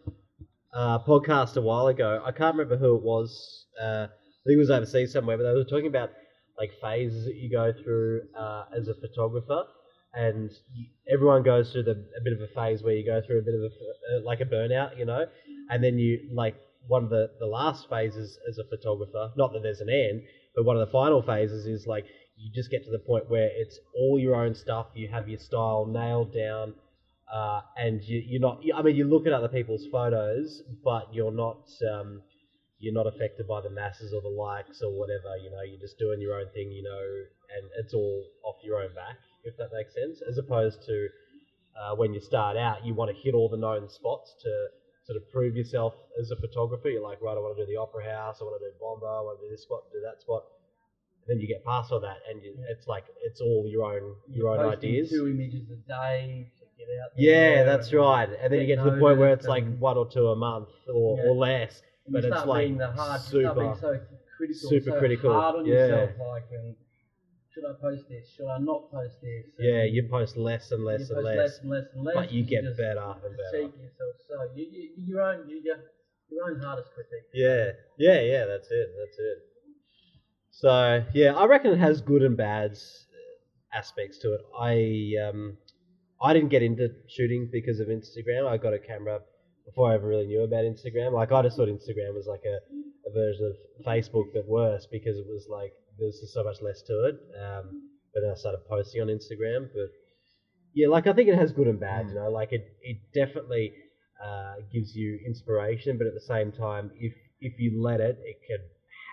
[0.75, 2.23] uh, podcast a while ago.
[2.25, 3.67] I can't remember who it was.
[3.81, 6.11] Uh, I think it was overseas somewhere, but they were talking about
[6.59, 9.65] like phases that you go through uh, as a photographer,
[10.15, 10.51] and
[11.11, 13.55] everyone goes through the, a bit of a phase where you go through a bit
[13.55, 15.25] of a uh, like a burnout, you know,
[15.71, 19.31] and then you like one of the the last phases as a photographer.
[19.37, 20.23] Not that there's an end,
[20.55, 22.05] but one of the final phases is like
[22.37, 24.87] you just get to the point where it's all your own stuff.
[24.95, 26.75] You have your style nailed down
[27.33, 28.61] uh, and you, you're not.
[28.75, 31.65] I mean, you look at other people's photos, but you're not.
[31.91, 32.23] Um,
[32.79, 35.37] you're not affected by the masses or the likes or whatever.
[35.43, 36.71] You know, you're just doing your own thing.
[36.71, 37.01] You know,
[37.57, 40.21] and it's all off your own back, if that makes sense.
[40.29, 41.09] As opposed to
[41.81, 44.67] uh, when you start out, you want to hit all the known spots to
[45.05, 46.89] sort of prove yourself as a photographer.
[46.89, 48.39] You're like, right, I want to do the Opera House.
[48.41, 49.07] I want to do Bombo.
[49.07, 50.45] I want to do this spot, do that spot.
[51.27, 54.15] And then you get past all that, and you, it's like it's all your own
[54.29, 55.11] your own ideas.
[55.11, 58.29] two images a day to get out Yeah, that's right.
[58.41, 60.69] And then you get to the point where it's like one or two a month
[60.93, 61.25] or, Yeah.
[61.31, 61.83] or less.
[62.07, 64.01] And but it's like being the hard, you super- so
[64.37, 65.75] critical, super so critical, hard on yeah.
[65.75, 66.11] yourself.
[66.19, 66.75] Like, and
[67.53, 68.33] should I post this?
[68.37, 69.45] Should I not post this?
[69.59, 72.15] And Yeah, you post less and less and less, less and less and less.
[72.15, 73.61] but you get better and better.
[73.61, 74.15] Yourself.
[74.29, 75.77] So you, you, your own, you, your,
[76.31, 77.29] your own hardest critique.
[77.35, 78.45] Yeah, yeah, yeah.
[78.47, 78.89] That's it.
[78.99, 79.39] That's it.
[80.51, 82.77] So yeah, I reckon it has good and bad
[83.73, 84.41] aspects to it.
[84.59, 85.57] I um,
[86.23, 88.47] I didn't get into shooting because of Instagram.
[88.49, 89.21] I got a camera
[89.67, 91.13] before I ever really knew about Instagram.
[91.13, 92.59] Like I just thought Instagram was like a,
[93.09, 96.83] a version of Facebook but worse because it was like there's just so much less
[96.83, 97.17] to it.
[97.41, 99.69] Um, but then I started posting on Instagram.
[99.73, 99.89] But
[100.75, 102.07] yeah, like I think it has good and bad.
[102.09, 103.73] You know, like it it definitely
[104.23, 108.37] uh, gives you inspiration, but at the same time, if if you let it, it
[108.47, 108.59] can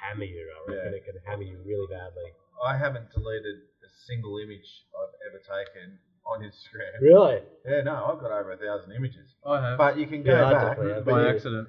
[0.03, 0.47] hammer you.
[0.67, 0.97] I reckon Yeah.
[0.97, 2.29] it can hammer you really badly.
[2.63, 4.67] I haven't deleted a single image
[4.99, 7.01] I've ever taken on Instagram.
[7.01, 7.39] Really?
[7.65, 9.33] Yeah, no, I've got over a thousand images.
[9.45, 9.77] I have.
[9.77, 10.61] But you can go Yeah, back.
[10.77, 11.05] definitely have.
[11.05, 11.67] but by accident.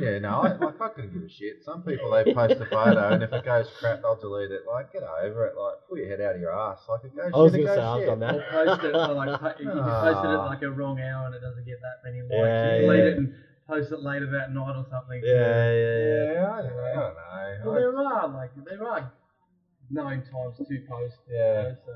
[0.00, 1.62] Yeah, no, I, like, I couldn't give a shit.
[1.64, 4.62] Some people they post a photo and if it goes crap, they'll delete it.
[4.66, 5.56] Like, get over it.
[5.56, 6.80] Like, pull your head out of your ass.
[6.88, 8.06] Like, it goes I was shit, gonna goes say I've shit.
[8.08, 8.34] done that.
[8.34, 10.46] Or post it for like po- if you posted it Ah.
[10.46, 12.32] like a wrong hour and it doesn't get that many likes.
[12.32, 13.04] Yeah, you delete yeah.
[13.10, 13.34] it and
[13.68, 15.20] post it later that night or something.
[15.24, 16.32] Yeah, yeah, yeah.
[16.32, 16.84] Yeah, I don't know.
[16.84, 17.60] I don't know.
[17.64, 19.12] Well, I- there are like there are
[19.90, 21.16] known times to post.
[21.28, 21.62] you Yeah.
[21.62, 21.92] know, so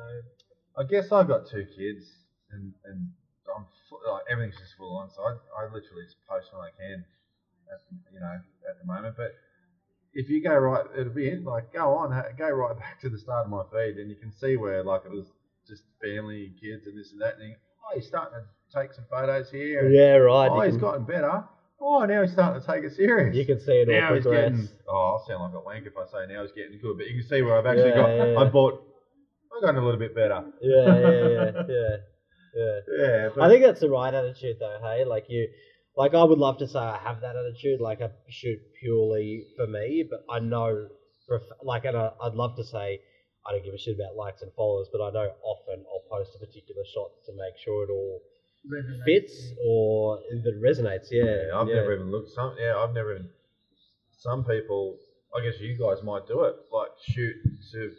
[0.79, 2.07] I guess I've got two kids,
[2.53, 3.11] and and
[3.55, 5.11] I'm fu- like everything's just full on.
[5.11, 7.05] So I, I literally just post when I can,
[7.73, 7.81] at,
[8.12, 9.14] you know, at the moment.
[9.16, 9.33] But
[10.12, 11.45] if you go right, it'll be it.
[11.45, 14.33] Like go on, go right back to the start of my feed, and you can
[14.33, 15.27] see where like it was
[15.68, 17.35] just family and kids and this and that.
[17.39, 17.55] And you,
[17.85, 19.87] oh, he's starting to take some photos here.
[19.87, 20.51] and, Yeah, right.
[20.51, 21.45] Oh, he's can, gotten better.
[21.83, 23.35] Oh, now he's starting to take it serious.
[23.35, 24.51] you can see it all now he's progress.
[24.53, 24.68] getting.
[24.89, 27.21] Oh, I'll sound like a wank if I say now he's getting good, but you
[27.21, 28.09] can see where I've actually Yeah, got.
[28.11, 28.39] yeah, yeah.
[28.41, 28.85] I bought.
[29.57, 30.45] I've gotten a little bit better.
[30.61, 31.97] Yeah, yeah, yeah, yeah,
[32.55, 32.81] yeah.
[32.99, 34.79] Yeah, but I think that's the right attitude, though.
[34.83, 35.49] Hey, like you,
[35.97, 39.66] like I would love to say I have that attitude, like I shoot purely for
[39.66, 40.88] me, but I know,
[41.26, 43.01] for a f- like, and I, I'd love to say
[43.47, 46.30] I don't give a shit about likes and followers, but I know often I'll post
[46.36, 48.20] a particular shot to make sure it all
[48.70, 49.05] resonates.
[49.05, 51.09] fits or that resonates.
[51.11, 51.74] Yeah, Yeah, I've yeah.
[51.76, 52.30] never even looked.
[52.30, 53.28] Some yeah, I've never even.
[54.18, 54.99] Some people,
[55.34, 56.55] I guess you guys might do it.
[56.70, 57.34] Like shoot
[57.72, 57.91] to.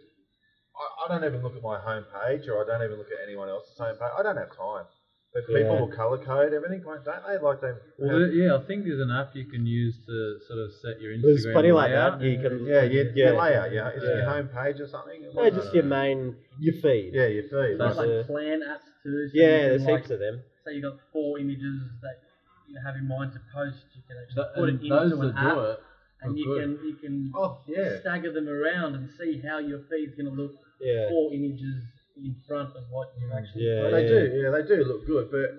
[0.77, 3.23] I, I don't even look at my home page, or I don't even look at
[3.27, 4.09] anyone else's home page.
[4.17, 4.85] I don't have time.
[5.33, 5.79] But people Yeah.
[5.79, 7.37] will color code everything, don't they?
[7.39, 7.71] Like they.
[7.97, 10.99] Well, there- yeah, I think there's an app you can use to sort of set
[10.99, 12.19] your Instagram There's plenty like layout.
[12.19, 12.25] that.
[12.25, 13.71] You can, yeah, your, yeah, your layout.
[13.71, 15.23] Yeah, it's your home page or something.
[15.33, 17.13] No, just your main, your feed.
[17.13, 17.79] Yeah, your feed.
[17.79, 18.23] There's Like, Yeah.
[18.27, 19.27] plan apps too.
[19.29, 19.45] So yeah.
[19.47, 20.41] you can, There's like, heaps of them.
[20.65, 22.19] say you got four images that
[22.67, 25.37] you have in mind to post, you can actually Th- put it into an that
[25.37, 25.79] app, it,
[26.23, 26.61] and you good.
[26.77, 27.99] can you can oh yeah.
[28.01, 31.07] stagger them around and see how your feed's going to look Yeah.
[31.09, 31.83] four images
[32.23, 34.09] in front of what you actually Yeah, Well, posted.
[34.09, 35.31] they do, yeah, they do look good.
[35.31, 35.49] But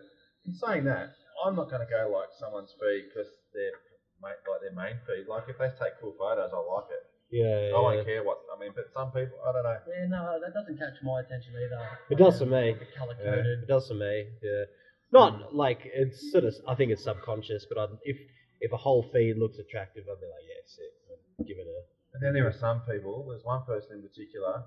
[0.46, 3.74] in saying that, I'm not going to go like someone's feed because they're
[4.22, 5.26] ma- like their main feed.
[5.26, 7.04] Like if they take cool photos, I like it.
[7.32, 8.72] Yeah, I won't care what I mean.
[8.76, 9.78] But some people, I don't know.
[9.88, 11.80] Yeah, no, that doesn't catch my attention either.
[12.10, 12.76] It does for me.
[12.96, 13.30] Color Yeah.
[13.40, 13.58] coded.
[13.64, 14.28] It does for me.
[14.42, 14.64] Yeah.
[15.12, 16.54] Not like it's sort of.
[16.68, 18.18] I think it's subconscious, but I, if
[18.60, 20.92] if a whole feed looks attractive, I'd be like, yeah, sick.
[21.40, 21.80] I'd give it a.
[22.14, 23.24] And then there are some people.
[23.28, 24.62] There's one person in particular.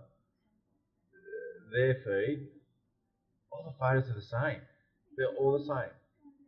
[1.71, 2.47] Their feed,
[3.51, 4.61] all the photos are the same.
[5.17, 5.91] They're all the same.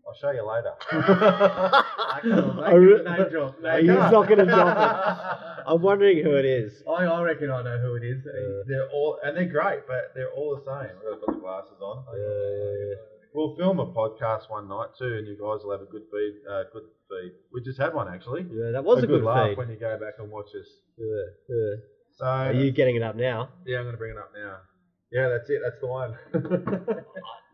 [0.07, 0.71] I'll show you later.
[0.91, 3.59] I can't- I re- name drop.
[3.61, 5.63] Name he's not going to drop it.
[5.67, 6.81] I'm wondering who it is.
[6.87, 8.25] I, I reckon I know who it is.
[8.25, 10.95] Uh, they're all and they're great, but they're all the same.
[10.95, 12.05] I've got to put the glasses on.
[12.15, 12.95] yeah, yeah, yeah.
[13.33, 16.33] We'll film a podcast one night too, and you guys will have a good feed.
[16.49, 17.31] Uh, good feed.
[17.53, 18.47] We just had one actually.
[18.49, 19.57] Yeah, that was a, good, laugh feed.
[19.57, 20.67] when you go back and watch us.
[20.97, 21.05] Yeah,
[21.49, 21.75] yeah.
[22.17, 23.49] So Are you getting it up now?
[23.65, 24.57] yeah, I'm going to bring it up now.
[25.11, 25.61] Yeah, that's it.
[25.63, 26.17] That's the one.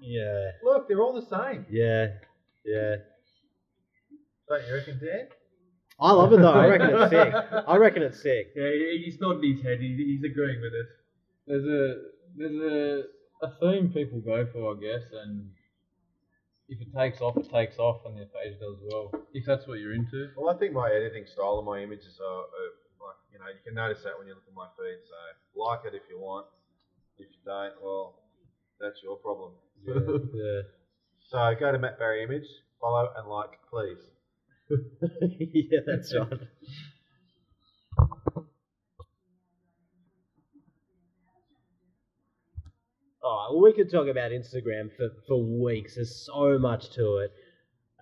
[0.05, 1.65] Yeah, Look, they're all the same.
[1.71, 2.07] yeah,
[2.65, 2.95] yeah.
[4.49, 5.27] Don't you reckon, Dan?
[5.97, 6.51] I love it though.
[6.51, 7.33] I reckon it's sick.
[7.67, 8.47] I reckon it's sick.
[8.53, 9.79] Yeah, he- he's nodding his head.
[9.79, 10.91] He, he's agreeing with us.
[11.47, 12.01] There's a
[12.35, 15.47] there's a, a theme people go for, I guess, and
[16.67, 19.11] if it takes off, it takes off, and the page does well.
[19.33, 20.31] If that's what you're into.
[20.35, 22.71] Well, I think my editing style and my images are, are
[23.07, 24.99] like you know you can notice that when you look at my feed.
[25.07, 25.15] So
[25.55, 26.47] like it if you want.
[27.17, 28.15] If you don't, well,
[28.79, 29.51] that's your problem.
[29.85, 29.93] Yeah,
[30.33, 30.61] yeah.
[31.29, 32.47] so go to Matt Barry Image,
[32.81, 33.99] follow and like, please.
[35.39, 36.39] yeah, that's right.
[43.23, 45.95] Alright, well, we could talk about Instagram for, for weeks.
[45.95, 47.31] There's so much to it.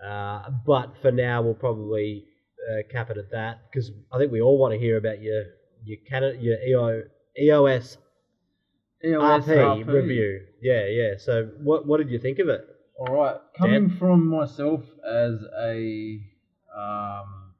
[0.04, 2.26] Uh, but for now, we'll probably
[2.72, 5.44] uh, cap it at that because I think we all want to hear about your
[5.84, 7.04] your Canon, your EO,
[7.40, 7.98] EOS
[9.04, 10.42] EOS RP review.
[10.62, 11.14] Yeah, yeah.
[11.18, 12.62] So, what what did you think of it?
[13.00, 16.20] All right, coming from myself as a
[16.78, 17.54] um,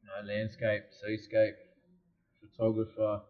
[0.00, 1.56] you know, landscape, seascape
[2.40, 3.20] photographer,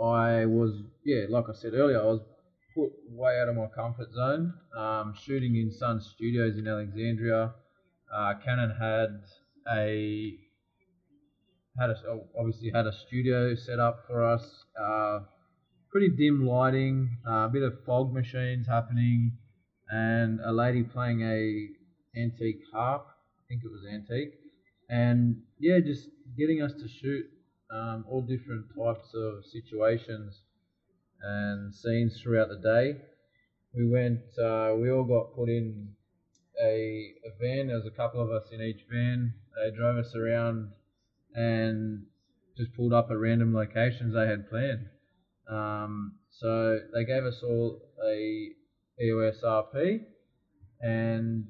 [0.00, 2.20] I was yeah, like I said earlier, I was
[2.74, 4.54] put way out of my comfort zone.
[4.76, 7.54] Um, shooting in Sun Studios in Alexandria,
[8.14, 9.22] uh, Canon had
[9.76, 10.34] a
[11.78, 11.96] had a,
[12.38, 14.64] obviously had a studio set up for us.
[14.80, 15.20] Uh,
[15.90, 19.32] pretty dim lighting, uh, a bit of fog machines happening,
[19.90, 21.68] and a lady playing a
[22.18, 23.06] antique harp.
[23.08, 24.34] I think it was antique,
[24.88, 27.26] and yeah, just getting us to shoot
[27.72, 30.42] um, all different types of situations
[31.22, 32.96] and scenes throughout the day.
[33.74, 34.20] We went.
[34.38, 35.94] Uh, we all got put in
[36.62, 37.68] a, a van.
[37.68, 39.34] There was a couple of us in each van.
[39.56, 40.70] They drove us around
[41.34, 42.06] and
[42.56, 44.86] just pulled up at random locations they had planned.
[45.50, 48.50] Um, so they gave us all a
[49.02, 50.00] EOS RP,
[50.80, 51.46] and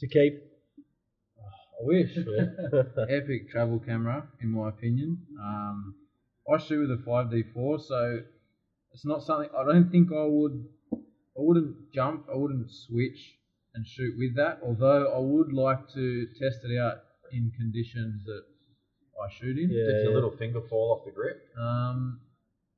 [0.00, 0.42] To keep.
[1.80, 2.16] I wish
[3.08, 5.18] epic travel camera, in my opinion.
[5.40, 5.94] Um,
[6.52, 8.20] I shoot with a 5D4, so
[8.92, 10.64] it's not something I don't think I would.
[10.92, 12.26] I wouldn't jump.
[12.32, 13.36] I wouldn't switch
[13.74, 14.58] and shoot with that.
[14.64, 16.96] Although I would like to test it out
[17.32, 18.42] in conditions that
[19.22, 19.70] I shoot in.
[19.70, 19.84] Yeah.
[19.84, 21.42] Did your little finger fall off the grip?
[21.60, 22.20] Um,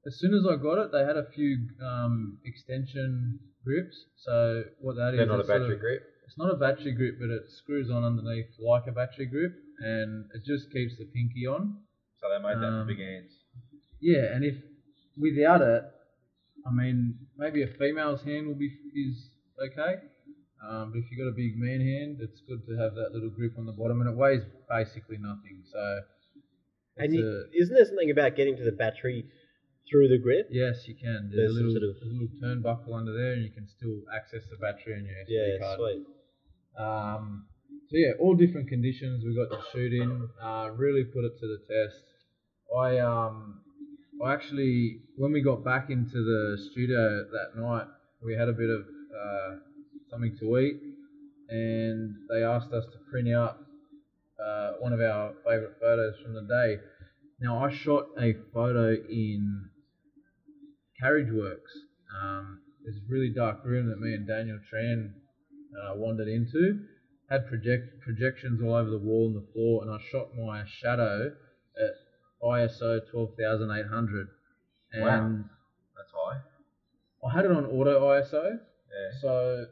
[0.06, 3.96] as soon as I got it, they had a few um, extension grips.
[4.16, 6.02] So what that is, They're not a it's sort battery of- grip.
[6.26, 10.26] It's not a battery grip, but it screws on underneath like a battery grip, and
[10.32, 11.76] it just keeps the pinky on.
[12.20, 13.34] So they made that Um, for big ants.
[14.00, 14.54] Yeah, and if
[15.18, 15.82] without it,
[16.64, 19.28] I mean, maybe a female's hand will be is
[19.60, 19.96] okay.
[20.62, 23.30] Um, but if you've got a big man hand, it's good to have that little
[23.30, 25.64] grip on the bottom, and it weighs basically nothing.
[25.72, 26.00] So,
[26.98, 29.26] And you, a- isn't there something about getting to the battery
[29.90, 30.46] through the grip?
[30.50, 31.30] yes, you can.
[31.34, 34.02] There's There's, a little, sort of- a little turnbuckle under there, and you can still
[34.14, 35.78] access the battery on your SD Yeah, card.
[35.80, 36.06] sweet.
[36.78, 37.46] Um,
[37.88, 40.28] so yeah, all different conditions we got to shoot in.
[40.40, 42.02] Uh, really put it to the test.
[42.76, 43.60] I um,
[44.24, 47.86] I actually when we got back into the studio that night,
[48.22, 49.56] we had a bit of uh,
[50.08, 50.80] something to eat,
[51.48, 53.58] and they asked us to print out
[54.42, 56.78] uh, one of our favourite photos from the day.
[57.40, 59.69] Now I shot a photo in
[61.00, 61.72] Carriage Works.
[62.22, 65.12] Um, this really dark room that me and Daniel Tran
[65.76, 66.80] uh, wandered into.
[67.30, 71.32] Had project projections all over the wall and the floor, and I shot my shadow
[71.78, 71.92] at
[72.42, 74.26] ISO 12800.
[74.92, 75.44] And Wow.
[75.96, 76.40] That's high.
[77.24, 79.20] I had it on auto ISO, Yeah.
[79.20, 79.66] so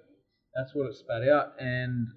[0.55, 1.55] that's what it spat out.
[1.59, 2.09] And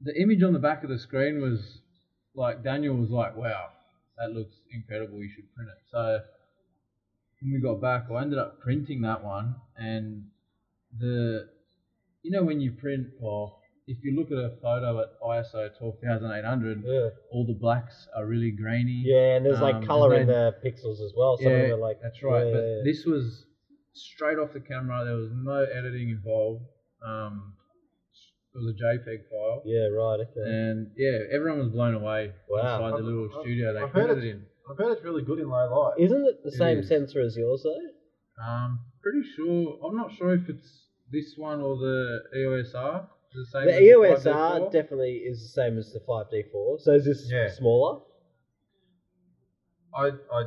[0.00, 1.80] the image on the back of the screen was
[2.34, 3.70] like Daniel was like, "Wow,
[4.18, 5.22] that looks incredible.
[5.22, 6.22] You should print it." So
[7.44, 10.24] when we got back, I ended up printing that one, and
[10.98, 11.48] the
[12.22, 16.82] you know when you print or if you look at a photo at ISO 12800,
[16.86, 17.08] Yeah.
[17.30, 19.02] all the blacks are really grainy.
[19.04, 21.36] Yeah, and there's like Um, color in the pixels as well.
[21.36, 22.46] Some of them are like that's right.
[22.46, 22.82] Yeah, but yeah, yeah.
[22.84, 23.44] this was
[23.92, 25.04] straight off the camera.
[25.04, 26.64] There was no editing involved.
[27.04, 27.52] Um,
[28.54, 30.20] it was a JPEG file, yeah, right.
[30.20, 30.40] Okay.
[30.48, 32.86] and yeah, everyone was blown away Wow.
[32.86, 34.46] inside the little I've- studio they I've printed it in.
[34.70, 35.94] I've heard it's really good in low light.
[35.98, 36.88] Isn't it the It same is.
[36.88, 38.42] sensor as yours though?
[38.42, 39.78] Um, pretty sure.
[39.84, 43.08] I'm not sure if it's this one or the EOS R.
[43.34, 43.66] Is the same.
[43.66, 44.34] The as EOS 5D4?
[44.34, 46.80] R definitely is the same as the 5D4.
[46.80, 47.48] So is this Yeah.
[47.48, 48.00] smaller?
[49.94, 50.44] I, I,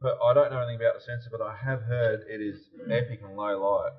[0.00, 3.20] but I don't know anything about the sensor, but I have heard it is epic
[3.22, 3.92] in low light.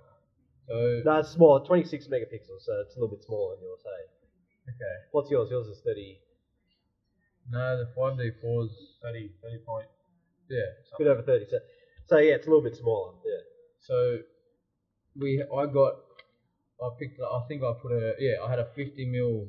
[0.68, 1.60] So No, it's smaller.
[1.60, 3.82] 26 megapixels, so it's a little bit smaller than yours.
[3.84, 4.95] Hey, okay.
[5.12, 5.49] what's yours?
[5.51, 6.20] Yours is 30,
[7.52, 8.72] No, the 5D4's
[9.02, 9.88] 30, 30 point.
[10.50, 10.60] yeah.
[10.93, 11.45] a bit over 30.
[11.50, 11.58] So,
[12.08, 13.14] so yeah, it's a little bit smaller.
[13.26, 13.41] Yeah.
[13.80, 14.20] So
[15.16, 15.93] we, I got,
[16.82, 19.47] I picked, I think I put a, yeah, I had a 50 mil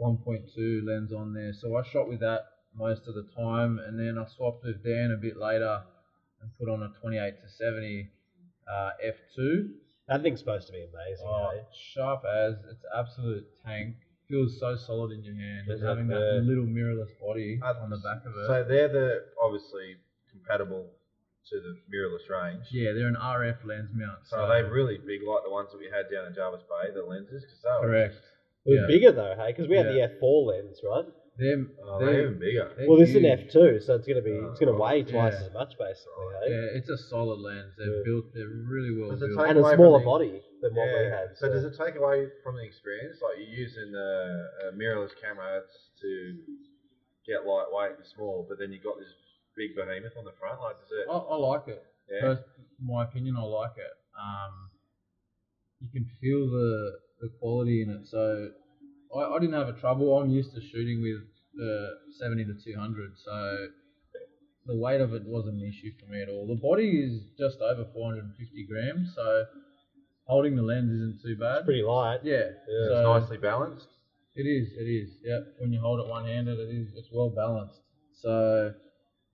[0.00, 1.52] 1.2 lens on there.
[1.52, 5.14] So I shot with that most of the time, and then I swapped with Dan
[5.16, 5.82] a bit later
[6.40, 8.10] and put on a 28 to 70
[8.70, 9.68] uh, f2.
[10.08, 11.26] That thing's supposed to be amazing.
[11.26, 11.62] Oh, hey?
[11.72, 13.94] sharp as it's absolute tank.
[14.30, 15.66] Feels so solid in your hand.
[15.66, 15.86] Just it?
[15.86, 18.46] having that little mirrorless body Uh, on the back of it.
[18.46, 19.96] So they're the obviously
[20.30, 20.86] compatible
[21.50, 22.62] to the mirrorless range.
[22.70, 24.22] yeah, they're an RF lens mount.
[24.30, 26.94] So are they really big like the ones that we had down in Jervis Bay,
[26.94, 27.42] the lenses?
[27.44, 28.14] Cause they were, correct.
[28.66, 28.86] It was Yeah.
[28.86, 30.06] bigger though, hey, because we had Yeah.
[30.06, 31.06] the F4 lens, right?
[31.36, 32.70] They're, Oh, they're, they're even bigger.
[32.76, 33.24] they're well, this is an.
[33.24, 35.46] F2, so it's gonna be it's gonna Oh, weigh twice yeah.
[35.46, 36.50] as much basically, hey?
[36.54, 37.72] Yeah, it's a solid lens.
[37.78, 38.02] They're Yeah.
[38.04, 38.26] built.
[38.32, 39.22] They're really well built.
[39.22, 41.18] and a away from smaller the- body than what we Yeah.
[41.20, 41.36] had.
[41.36, 43.20] So does it take away from the experience?
[43.22, 45.62] Like you're using a, a mirrorless camera
[46.00, 46.10] to
[47.26, 49.12] get lightweight and small, but then you've got this
[49.56, 50.60] big behemoth on the front.
[50.60, 51.06] Like does it?
[51.08, 51.82] I, I like it.
[52.10, 52.20] yeah.
[52.20, 52.42] First,
[52.82, 53.94] my opinion, I like it.
[54.18, 54.70] Um,
[55.80, 58.06] you can feel the the quality in it.
[58.06, 58.50] So
[59.14, 60.16] I, I didn't have a trouble.
[60.18, 61.22] I'm used to shooting with
[61.54, 63.68] the 70 to 200, so
[64.66, 66.46] the weight of it wasn't an issue for me at all.
[66.46, 69.44] The body is just over 450 grams, so
[70.30, 71.58] holding the lens isn't too bad.
[71.58, 72.20] It's pretty light.
[72.22, 72.86] yeah, Yeah.
[72.88, 73.88] so it's nicely balanced.
[74.36, 75.10] It is, it is.
[75.24, 75.42] Yep.
[75.58, 76.88] When you hold it one handed, it is.
[76.96, 77.80] It's well balanced.
[78.22, 78.72] So,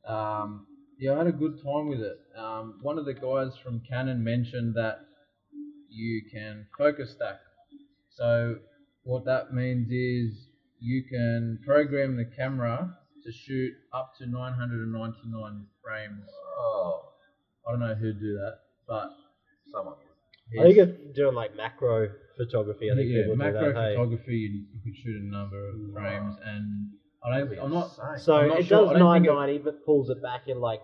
[0.06, 0.66] um,
[0.98, 2.16] yeah, I had a good time with it.
[2.36, 5.00] Um, one of the guys from Canon mentioned that
[5.90, 7.40] you can focus stack.
[8.10, 8.56] So
[9.02, 10.48] what that means is
[10.80, 16.24] you can program the camera to shoot up to 999 frames.
[16.58, 17.02] Oh,
[17.68, 19.10] I don't know who'd do that, but
[19.70, 19.96] someone.
[20.58, 23.94] I think if doing like macro photography, I think yeah, people do macro that.
[23.94, 26.90] Photography, you, you could shoot a number of frames, and
[27.24, 27.58] I don't.
[27.58, 27.90] I'm not.
[28.20, 30.60] So I'm not it sure- does don't think it- 990, but pulls it back in
[30.60, 30.80] like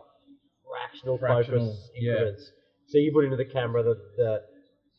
[0.66, 2.12] fractional, Fractional, focus yeah.
[2.12, 2.50] increments.
[2.88, 4.42] So you put into the camera the, the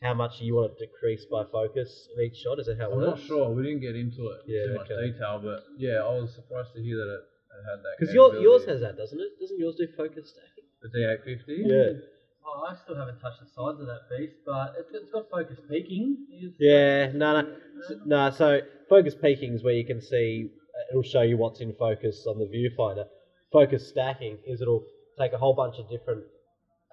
[0.01, 2.59] how much you want it decreased by focus in each shot.
[2.59, 3.21] Is that how it I'm not works?
[3.27, 3.49] sure.
[3.53, 5.11] We didn't get into it Yeah, too much okay.
[5.11, 7.93] detail, but yeah, I was surprised to hear that it, it had that.
[7.99, 8.71] Because yours capability.
[8.71, 9.29] has that, doesn't it?
[9.39, 10.67] Doesn't yours do focus stacking?
[10.83, 11.63] the D850.
[11.63, 11.99] Yeah.
[12.45, 15.59] Oh, I still haven't touched the sides of that beast, but it's, it's got focus
[15.69, 16.17] peaking.
[16.59, 17.47] Yeah, no, no,
[17.89, 18.29] S- no.
[18.31, 20.45] So focus peaking is where you can see.
[20.75, 23.05] uh, It'll show you what's in focus on the viewfinder.
[23.51, 24.83] Focus stacking is it'll
[25.17, 26.25] take a whole bunch of different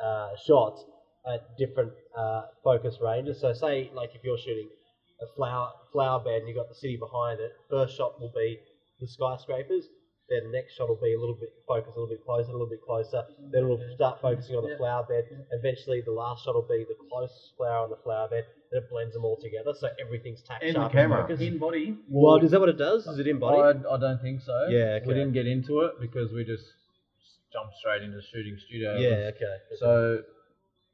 [0.02, 0.84] uh, shots
[1.26, 3.40] at different uh, focus ranges.
[3.40, 4.68] So say like if you're shooting
[5.20, 8.58] a flower flower bed and you've got the city behind it, first shot will be
[9.00, 9.88] the skyscrapers.
[10.30, 12.68] Then next shot will be a little bit focus, a little bit closer, a little
[12.68, 13.24] bit closer.
[13.50, 14.76] Then it'll start focusing on the Yeah.
[14.76, 15.24] flower bed.
[15.50, 18.46] Eventually, the last shot will be the closest flower on the flower bed.
[18.70, 21.18] Then it blends them all together, so everything's tacked In the sharp camera.
[21.18, 21.42] and focused.
[21.42, 21.98] In body.
[22.08, 23.08] Well, is that what it does?
[23.08, 23.58] Is it in body?
[23.60, 24.54] I, I don't think so.
[24.68, 25.14] Yeah, We okay.
[25.14, 26.64] didn't get into it because we just
[27.52, 28.94] jumped straight into shooting studio.
[28.98, 29.56] yeah, okay.
[29.80, 30.22] So,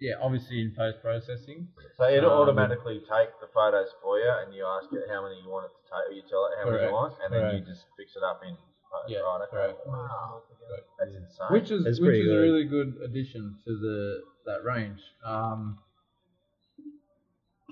[0.01, 1.69] yeah, obviously in post processing.
[1.99, 5.37] So it'll Um, automatically take the photos for you, and you ask it how many
[5.43, 7.35] you want it to take, or you tell it how many Correct, you want, and
[7.35, 8.57] then you just fix it up in.
[9.03, 9.51] Post, Yeah, right, okay.
[9.51, 9.87] correct.
[9.87, 10.43] Wow,
[10.99, 11.47] that's insane.
[11.51, 12.41] Which is That's which pretty is a good.
[12.41, 15.01] really good addition to the that range.
[15.25, 15.79] Um,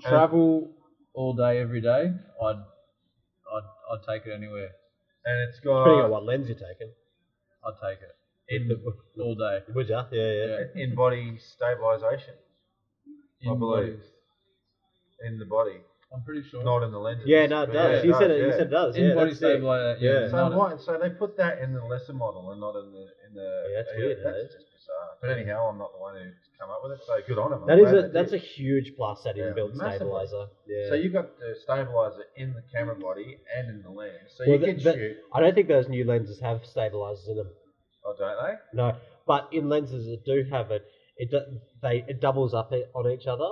[0.01, 0.71] travel
[1.13, 2.11] all day, every day.
[2.43, 2.55] I'd
[3.55, 4.71] I'd I'd take it anywhere.
[5.25, 6.91] and it's Depending on what lens you're taking.
[7.65, 8.15] I'd take it
[8.49, 8.69] in
[9.19, 9.59] all day.
[9.73, 10.05] Would ya?
[10.11, 10.57] Yeah, yeah.
[10.75, 10.83] Yeah.
[10.83, 12.35] in body stabilization
[13.41, 13.93] In I believe.
[13.93, 14.05] bodies.
[15.25, 15.79] in the body,
[16.13, 16.63] I'm pretty sure.
[16.63, 17.27] not in the lenses.
[17.27, 18.03] Yeah, no, it does.
[18.03, 18.39] yeah, you said does, it.
[18.39, 18.51] You yeah.
[18.57, 18.95] said it does.
[18.95, 19.45] in yeah, body that's it.
[19.51, 19.97] stabilizer.
[19.99, 20.11] Yeah.
[20.11, 20.29] Yeah.
[20.29, 20.77] So not a- why?
[20.77, 23.47] So they put that in the lesser model and not in the in the.
[23.69, 24.43] Yeah, that's weird, That's eh?
[24.57, 25.09] just bizarre.
[25.21, 26.99] But anyhow, I'm not the one who's come up with it.
[27.05, 27.61] So good on them.
[27.63, 29.95] I'm That is a they that's a huge plus that Yeah, inbuilt massively.
[29.97, 30.45] stabilizer.
[30.67, 30.89] Yeah.
[30.89, 34.59] So you've got the stabilizer in the camera body and in the lens, so Well,
[34.59, 35.17] you th- can but shoot.
[35.33, 37.49] I don't think those new lenses have stabilizers in them.
[38.05, 38.53] Oh, don't they?
[38.77, 38.95] No,
[39.27, 40.83] but in lenses that do have it,
[41.17, 41.39] it do,
[41.81, 43.49] they it doubles up it on each other.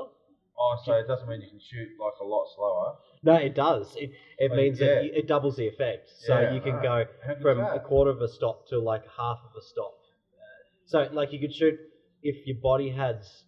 [0.57, 2.95] Oh, so it doesn't mean you can shoot like a lot slower.
[3.23, 3.95] No, it does.
[3.95, 4.87] It it Oh, means yeah.
[4.87, 6.09] that y- it doubles the effect.
[6.09, 6.83] So Yeah, you can right.
[6.83, 7.75] go How good's from that?
[7.75, 9.93] a quarter of a stop to like half of a stop.
[10.85, 11.75] So like you could shoot
[12.21, 13.45] if your body has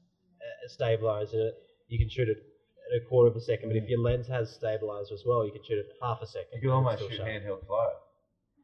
[0.65, 1.55] a stabilizer in it,
[1.87, 3.69] you can shoot it at a quarter of a second.
[3.69, 6.49] But if your lens has stabilizer as well, you can shoot it half a second.
[6.53, 7.29] You can and almost still shoot sharp.
[7.29, 7.89] handheld flow.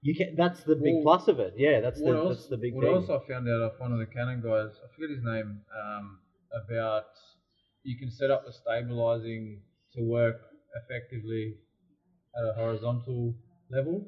[0.01, 0.35] You can.
[0.35, 1.53] That's the big Well, plus of it.
[1.57, 2.93] Yeah, that's what the else, that's the big what thing.
[2.95, 6.19] else I found out off one of the Canon guys, I forget his name, um,
[6.65, 7.05] about
[7.83, 9.61] you can set up the stabilizing
[9.95, 10.39] to work
[10.75, 11.55] effectively
[12.37, 13.35] at a horizontal
[13.69, 14.05] level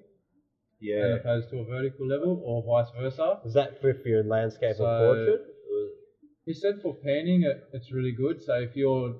[0.80, 0.96] yeah.
[0.96, 3.40] as opposed to a vertical level or vice versa.
[3.46, 5.42] Is that for if you're in landscape So- or portrait?
[6.46, 8.44] He said for panning it, it's really good.
[8.44, 9.16] So if you're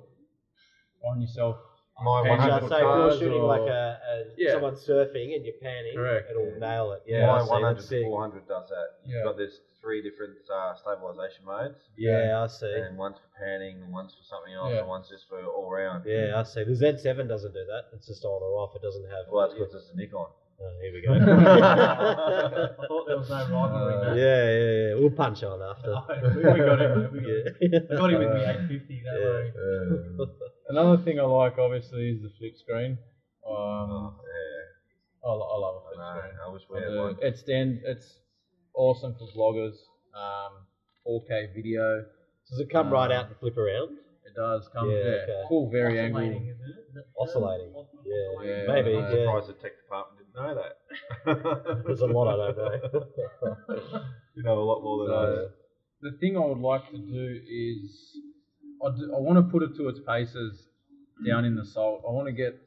[1.02, 1.56] on yourself,
[2.02, 4.52] My Hand 100 shot so if you're cars shooting or- like a, a Yeah.
[4.52, 6.30] someone surfing and you're panning, Correct.
[6.30, 6.58] it'll Yeah.
[6.58, 7.02] nail it.
[7.06, 7.50] Yeah, my I see.
[7.50, 8.04] 100 That's to sick.
[8.04, 8.86] 400 does that.
[9.06, 12.66] You've got there's three different uh, stabilization modes, Yeah, I see.
[12.72, 14.78] and one's for panning, and one's for something else, Yeah.
[14.80, 16.04] and one's just for all round.
[16.06, 16.64] Yeah, I see.
[16.64, 17.92] The Z7 doesn't do that.
[17.94, 18.74] It's just on or off.
[18.74, 19.26] It doesn't have.
[19.30, 20.26] Well, that's because it's a Nikon.
[20.60, 21.12] Oh, here we go.
[21.14, 24.16] I yeah, thought there was no rivalry Uh, there.
[24.16, 25.00] yeah, yeah.
[25.00, 25.94] We'll punch on after.
[26.32, 27.10] we, we got him.
[27.12, 27.56] We got him.
[27.60, 27.78] yeah.
[27.90, 29.02] I got him with the 850.
[29.04, 29.24] Don't Yeah.
[29.26, 30.28] worry.
[30.68, 32.98] Another thing I like obviously is the flip screen.
[33.48, 35.28] Um, Oh, yeah.
[35.28, 36.20] I, lo- I love a I flip know.
[36.20, 36.34] screen.
[36.46, 37.16] I wish we had the- one.
[37.22, 38.18] It's stand, it's
[38.74, 39.76] awesome for vloggers.
[40.14, 40.52] Um,
[41.06, 42.04] 4K video.
[42.50, 43.96] Does it come right Um, out and flip around?
[44.26, 45.42] It does come Yeah, yeah, okay.
[45.48, 46.20] full very angle.
[46.20, 46.98] Oscillating, isn't it?
[46.98, 47.72] Is Oscillating.
[47.74, 47.86] term?
[48.04, 48.44] Yeah.
[48.44, 48.96] Yeah, Maybe.
[48.96, 49.08] I I'm know.
[49.18, 49.24] Yeah.
[49.24, 51.82] surprised the tech department didn't know that.
[51.86, 54.02] There's a lot I don't know.
[54.34, 55.48] you know a lot more than I do.
[56.02, 58.16] The thing I would like to do is
[58.84, 60.68] I, do, I want to put it to its paces
[61.26, 62.02] down in the salt.
[62.06, 62.60] I want to get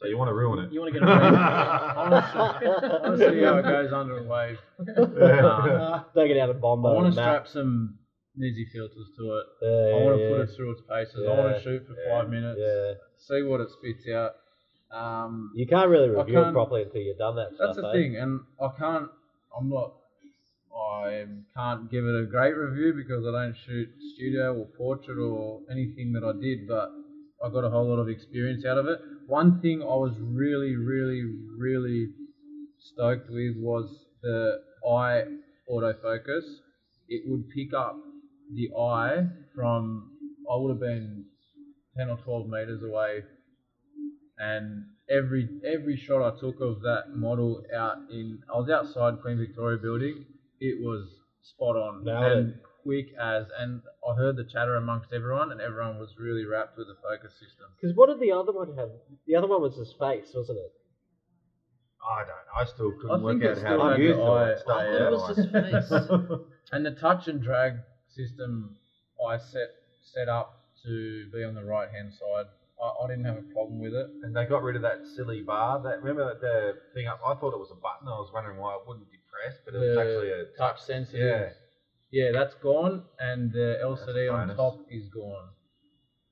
[0.00, 0.72] So you want to ruin it?
[0.72, 1.34] You want to get a wave?
[1.34, 4.58] I want to see how it goes under a wave.
[4.86, 6.02] Yeah.
[6.14, 6.90] Take it out of Bombo.
[6.90, 7.98] I want to strap some
[8.38, 9.46] NiSi filters to it.
[9.62, 11.26] Yeah, I want to yeah, put it through its paces.
[11.26, 12.92] I want to shoot for yeah, five minutes, Yeah.
[13.16, 14.32] see what it spits out.
[14.92, 17.76] Um, You can't really review it can't- properly until you've done that That's stuff.
[17.76, 17.92] the eh?
[17.92, 19.08] thing, and I can't.
[19.58, 19.94] I'm not.
[20.76, 21.24] I
[21.56, 26.12] can't give it a great review because I don't shoot studio or portrait or anything
[26.12, 26.90] that I did, but
[27.44, 28.98] I got a whole lot of experience out of it.
[29.26, 31.22] One thing I was really, really,
[31.58, 32.08] really
[32.78, 33.88] stoked with was
[34.22, 34.58] the
[34.88, 35.24] eye
[35.70, 36.44] autofocus.
[37.08, 37.96] It would pick up
[38.54, 40.12] the eye from
[40.50, 41.24] I would have been
[41.96, 43.22] ten or twelve meters away,
[44.38, 49.38] and every every shot I took of that model out in I was outside Queen
[49.38, 50.24] Victoria building.
[50.60, 51.08] It was
[51.42, 55.98] spot on Nailed and quick as, and I heard the chatter amongst everyone, and everyone
[55.98, 57.66] was really wrapped with the focus system.
[57.80, 58.90] Because what did the other one have?
[59.26, 60.72] The other one was his face, wasn't it?
[62.08, 62.28] I don't.
[62.28, 62.60] know.
[62.60, 64.30] I still couldn't I work think out it how still to had use the the
[64.30, 64.76] eye- stuff.
[64.78, 65.50] eye that It was I- his
[66.30, 66.40] face.
[66.72, 67.72] And the touch and drag
[68.08, 68.76] system
[69.26, 69.70] I set
[70.02, 72.46] set up to be on the right hand side.
[72.80, 74.06] I, I didn't have a problem with it.
[74.22, 75.82] and they got rid of that silly bar.
[75.82, 77.20] That remember that the thing up.
[77.26, 78.06] I thought it was a button.
[78.06, 81.20] I was wondering why it wouldn't depress, but it was The actually a touch sensitive.
[81.20, 81.50] Yeah.
[82.12, 84.56] Yeah, that's gone, and the LCD on bonus.
[84.56, 85.48] top is gone.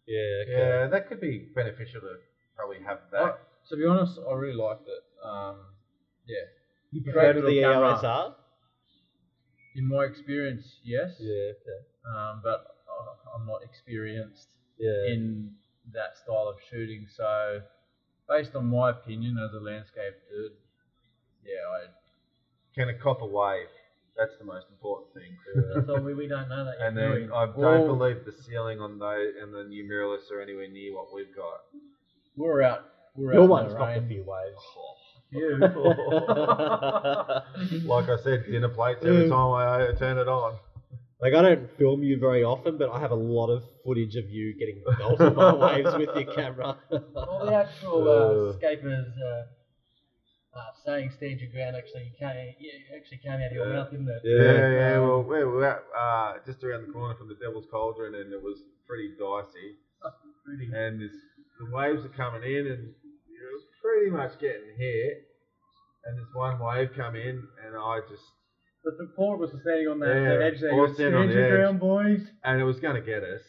[0.06, 0.20] Yeah.
[0.42, 0.52] Okay.
[0.52, 2.14] Yeah, that could be beneficial to
[2.56, 3.22] probably have that.
[3.22, 3.36] I-
[3.70, 5.02] to be honest, I really liked it.
[5.26, 5.56] Um,
[6.26, 6.36] yeah,
[6.92, 7.94] You Great prefer to the camera.
[7.96, 8.34] EOSR?
[9.76, 11.16] in my experience, yes.
[11.18, 11.50] Yeah.
[11.58, 11.80] Okay.
[12.06, 14.48] Um, but I- I'm not experienced
[14.78, 15.06] Yeah.
[15.12, 15.56] in
[15.92, 17.60] that style of shooting, so
[18.28, 20.56] based on my opinion as a landscape dude,
[21.42, 21.88] yeah, I
[22.74, 23.66] Can a copper wave?
[24.16, 25.36] That's the most important thing.
[25.74, 26.86] That's all we, we don't know that yet.
[26.88, 27.34] And do then we?
[27.34, 30.94] I don't Well- believe the ceiling on those and the new mirrorless are anywhere near
[30.94, 31.60] what we've got.
[32.36, 32.84] we're out.
[33.16, 34.08] We're out Your in one's the got a rain.
[34.08, 34.58] few waves.
[35.32, 35.56] You.
[37.86, 40.54] like I said, dinner plates every time I uh, turn it on.
[41.20, 44.28] Like I don't film you very often, but I have a lot of footage of
[44.30, 46.76] you getting belted by waves with your camera.
[46.90, 49.42] Well, the actual uh, escapers uh,
[50.56, 53.72] uh, saying stand your ground actually came, yeah, actually came out of your Yeah.
[53.74, 54.20] mouth, didn't it?
[54.24, 54.98] Yeah, yeah.
[55.00, 58.40] Well, we were out, uh, just around the corner from the Devil's Cauldron, and it
[58.42, 59.76] was pretty dicey.
[60.44, 60.70] Pretty.
[60.74, 61.12] And this,
[61.58, 62.92] the waves are coming in, and
[63.26, 65.16] you're pretty much getting hit.
[66.04, 68.22] And this one wave come in, and I just,
[68.84, 70.70] But the four of us were standing on that Yeah, the edge there.
[70.72, 71.60] all going, standing on Stand the your edge.
[71.62, 72.20] ground, boys.
[72.44, 73.40] and it was going to get us.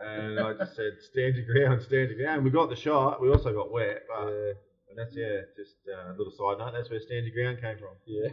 [0.00, 2.42] And I just said, stand your ground, stand your ground.
[2.42, 3.20] We got the shot.
[3.20, 4.54] We also got wet, but
[4.94, 6.72] and that's yeah, just uh, a little side note.
[6.72, 7.98] That's where stand your ground came from.
[8.06, 8.28] Yeah.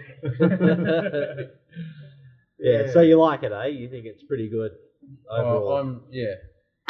[2.85, 2.93] yeah.
[2.93, 3.67] So you like it, eh?
[3.67, 4.71] You think it's pretty good
[5.29, 5.69] overall?
[5.69, 6.35] Oh, I'm yeah.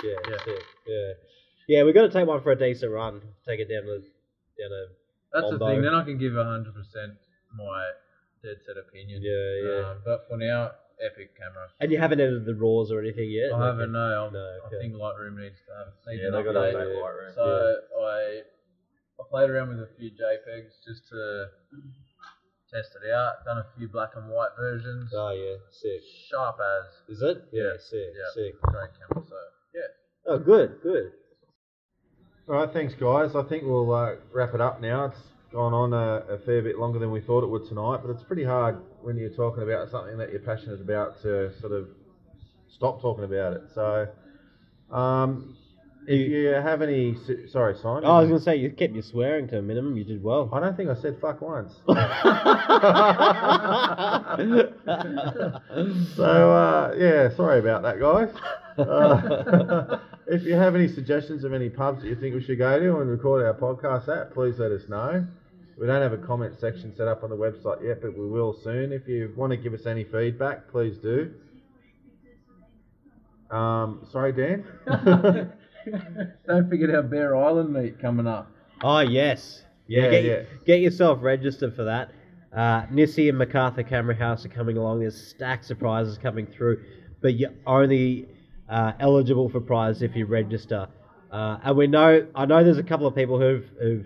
[0.03, 0.37] yeah, yeah.
[0.43, 1.11] sick, yeah.
[1.67, 3.21] Yeah, we've got to take one for a decent run.
[3.47, 3.99] Take it down to
[4.59, 4.85] down a
[5.33, 5.75] That's the Bombo.
[5.75, 5.81] thing.
[5.83, 7.13] Then I can give hundred percent
[7.55, 7.85] my
[8.43, 9.21] dead set opinion.
[9.23, 9.89] Yeah, yeah.
[9.91, 11.67] Um, but for now, epic camera.
[11.79, 13.53] And you haven't edited the raws or anything yet?
[13.53, 13.93] I haven't.
[13.93, 14.75] No, No, okay.
[14.75, 16.99] I think Lightroom needs to have needs Yeah, they got to update.
[16.99, 17.35] Lightroom.
[17.35, 18.41] So I
[19.21, 21.45] I played around with a few JPEGs just to
[22.73, 23.45] test it out.
[23.45, 25.11] Done a few black and white versions.
[25.13, 26.01] Oh yeah, sick.
[26.29, 27.37] Sharp as Is it?
[27.51, 28.33] Yeah, sick, yeah.
[28.33, 28.59] sick.
[28.61, 29.25] great camera.
[29.27, 29.35] So
[29.75, 29.81] yeah.
[30.27, 31.11] Oh, good, good.
[32.49, 33.35] All right, thanks, guys.
[33.35, 35.05] I think we'll uh, wrap it up now.
[35.05, 35.19] It's
[35.53, 38.23] gone on a, a fair bit longer than we thought it would tonight, but it's
[38.23, 41.87] pretty hard when you're talking about something that you're passionate about to sort of
[42.75, 43.61] stop talking about it.
[43.75, 44.07] So,
[44.95, 45.55] um,
[46.07, 48.03] if you have any, s- sorry, Simon.
[48.05, 49.95] Oh, I was gonna say you kept your swearing to a minimum.
[49.97, 50.49] You did well.
[50.51, 51.73] I don't think I said fuck once.
[56.15, 58.29] So uh, yeah, sorry about that, guys.
[58.77, 62.79] Uh, if you have any suggestions of any pubs that you think we should go
[62.79, 65.25] to and record our podcast at, please let us know.
[65.77, 68.53] We don't have a comment section set up on the website yet, but we will
[68.63, 68.91] soon.
[68.91, 71.31] If you want to give us any feedback, please do.
[73.49, 75.51] Um, sorry, Dan.
[76.47, 78.51] Don't forget our Bare Island meet coming up.
[78.83, 79.63] oh yes.
[79.87, 80.41] Yeah, Yeah, get, yeah.
[80.65, 82.11] get yourself registered for that.
[82.53, 84.99] Uh, NiSi and MacArthur Camera House are coming along.
[85.01, 86.83] There's stacks of prizes coming through,
[87.21, 88.27] but you're only
[88.69, 90.87] uh, eligible for prizes if you register.
[91.31, 94.05] Uh, and we know, I know there's a couple of people who've who've,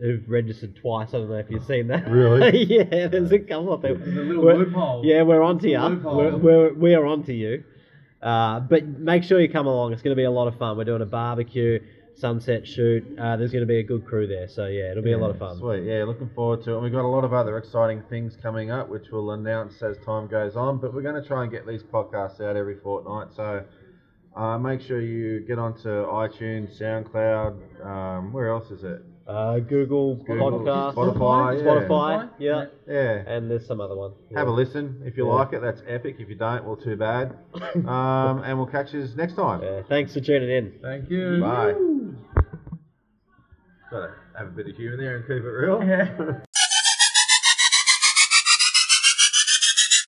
[0.00, 1.08] who've registered twice.
[1.10, 2.08] I don't know if you've seen that.
[2.08, 2.64] Really?
[2.68, 3.98] yeah, there's a couple of people.
[4.04, 5.02] There's a little We're- loophole.
[5.04, 5.78] Yeah, we're on to you.
[5.78, 6.16] loophole.
[6.16, 7.62] We're, we're, we are on to you.
[8.24, 9.92] Uh, but make sure you come along.
[9.92, 10.78] It's going to be a lot of fun.
[10.78, 11.78] We're doing a barbecue,
[12.14, 13.04] sunset shoot.
[13.18, 14.48] Uh, there's going to be a good crew there.
[14.48, 15.58] So, yeah, it'll be a lot of fun.
[15.58, 16.74] Sweet, yeah, looking forward to it.
[16.74, 19.98] And we've got a lot of other exciting things coming up, which we'll announce as
[19.98, 20.78] time goes on.
[20.78, 23.28] But we're going to try and get these podcasts out every fortnight.
[23.36, 23.62] So
[24.34, 27.84] uh, make sure you get onto iTunes, SoundCloud.
[27.84, 29.02] Um, where else is it?
[29.26, 31.64] Uh, Google, Google, Podcast, Spotify, yeah.
[31.64, 32.64] Spotify, yeah.
[32.86, 33.22] Yeah.
[33.26, 34.12] And there's some other one.
[34.36, 35.00] Have a listen.
[35.06, 35.32] If you Yeah.
[35.34, 36.16] like it, that's epic.
[36.18, 37.34] If you don't, well, too bad.
[37.86, 39.62] um, and we'll catch you next time.
[39.62, 40.72] Yeah, thanks for tuning in.
[40.82, 41.40] Thank you.
[41.40, 41.74] Bye.
[43.90, 45.82] Gotta have a bit of humour there and keep it real.
[45.82, 46.40] Yeah.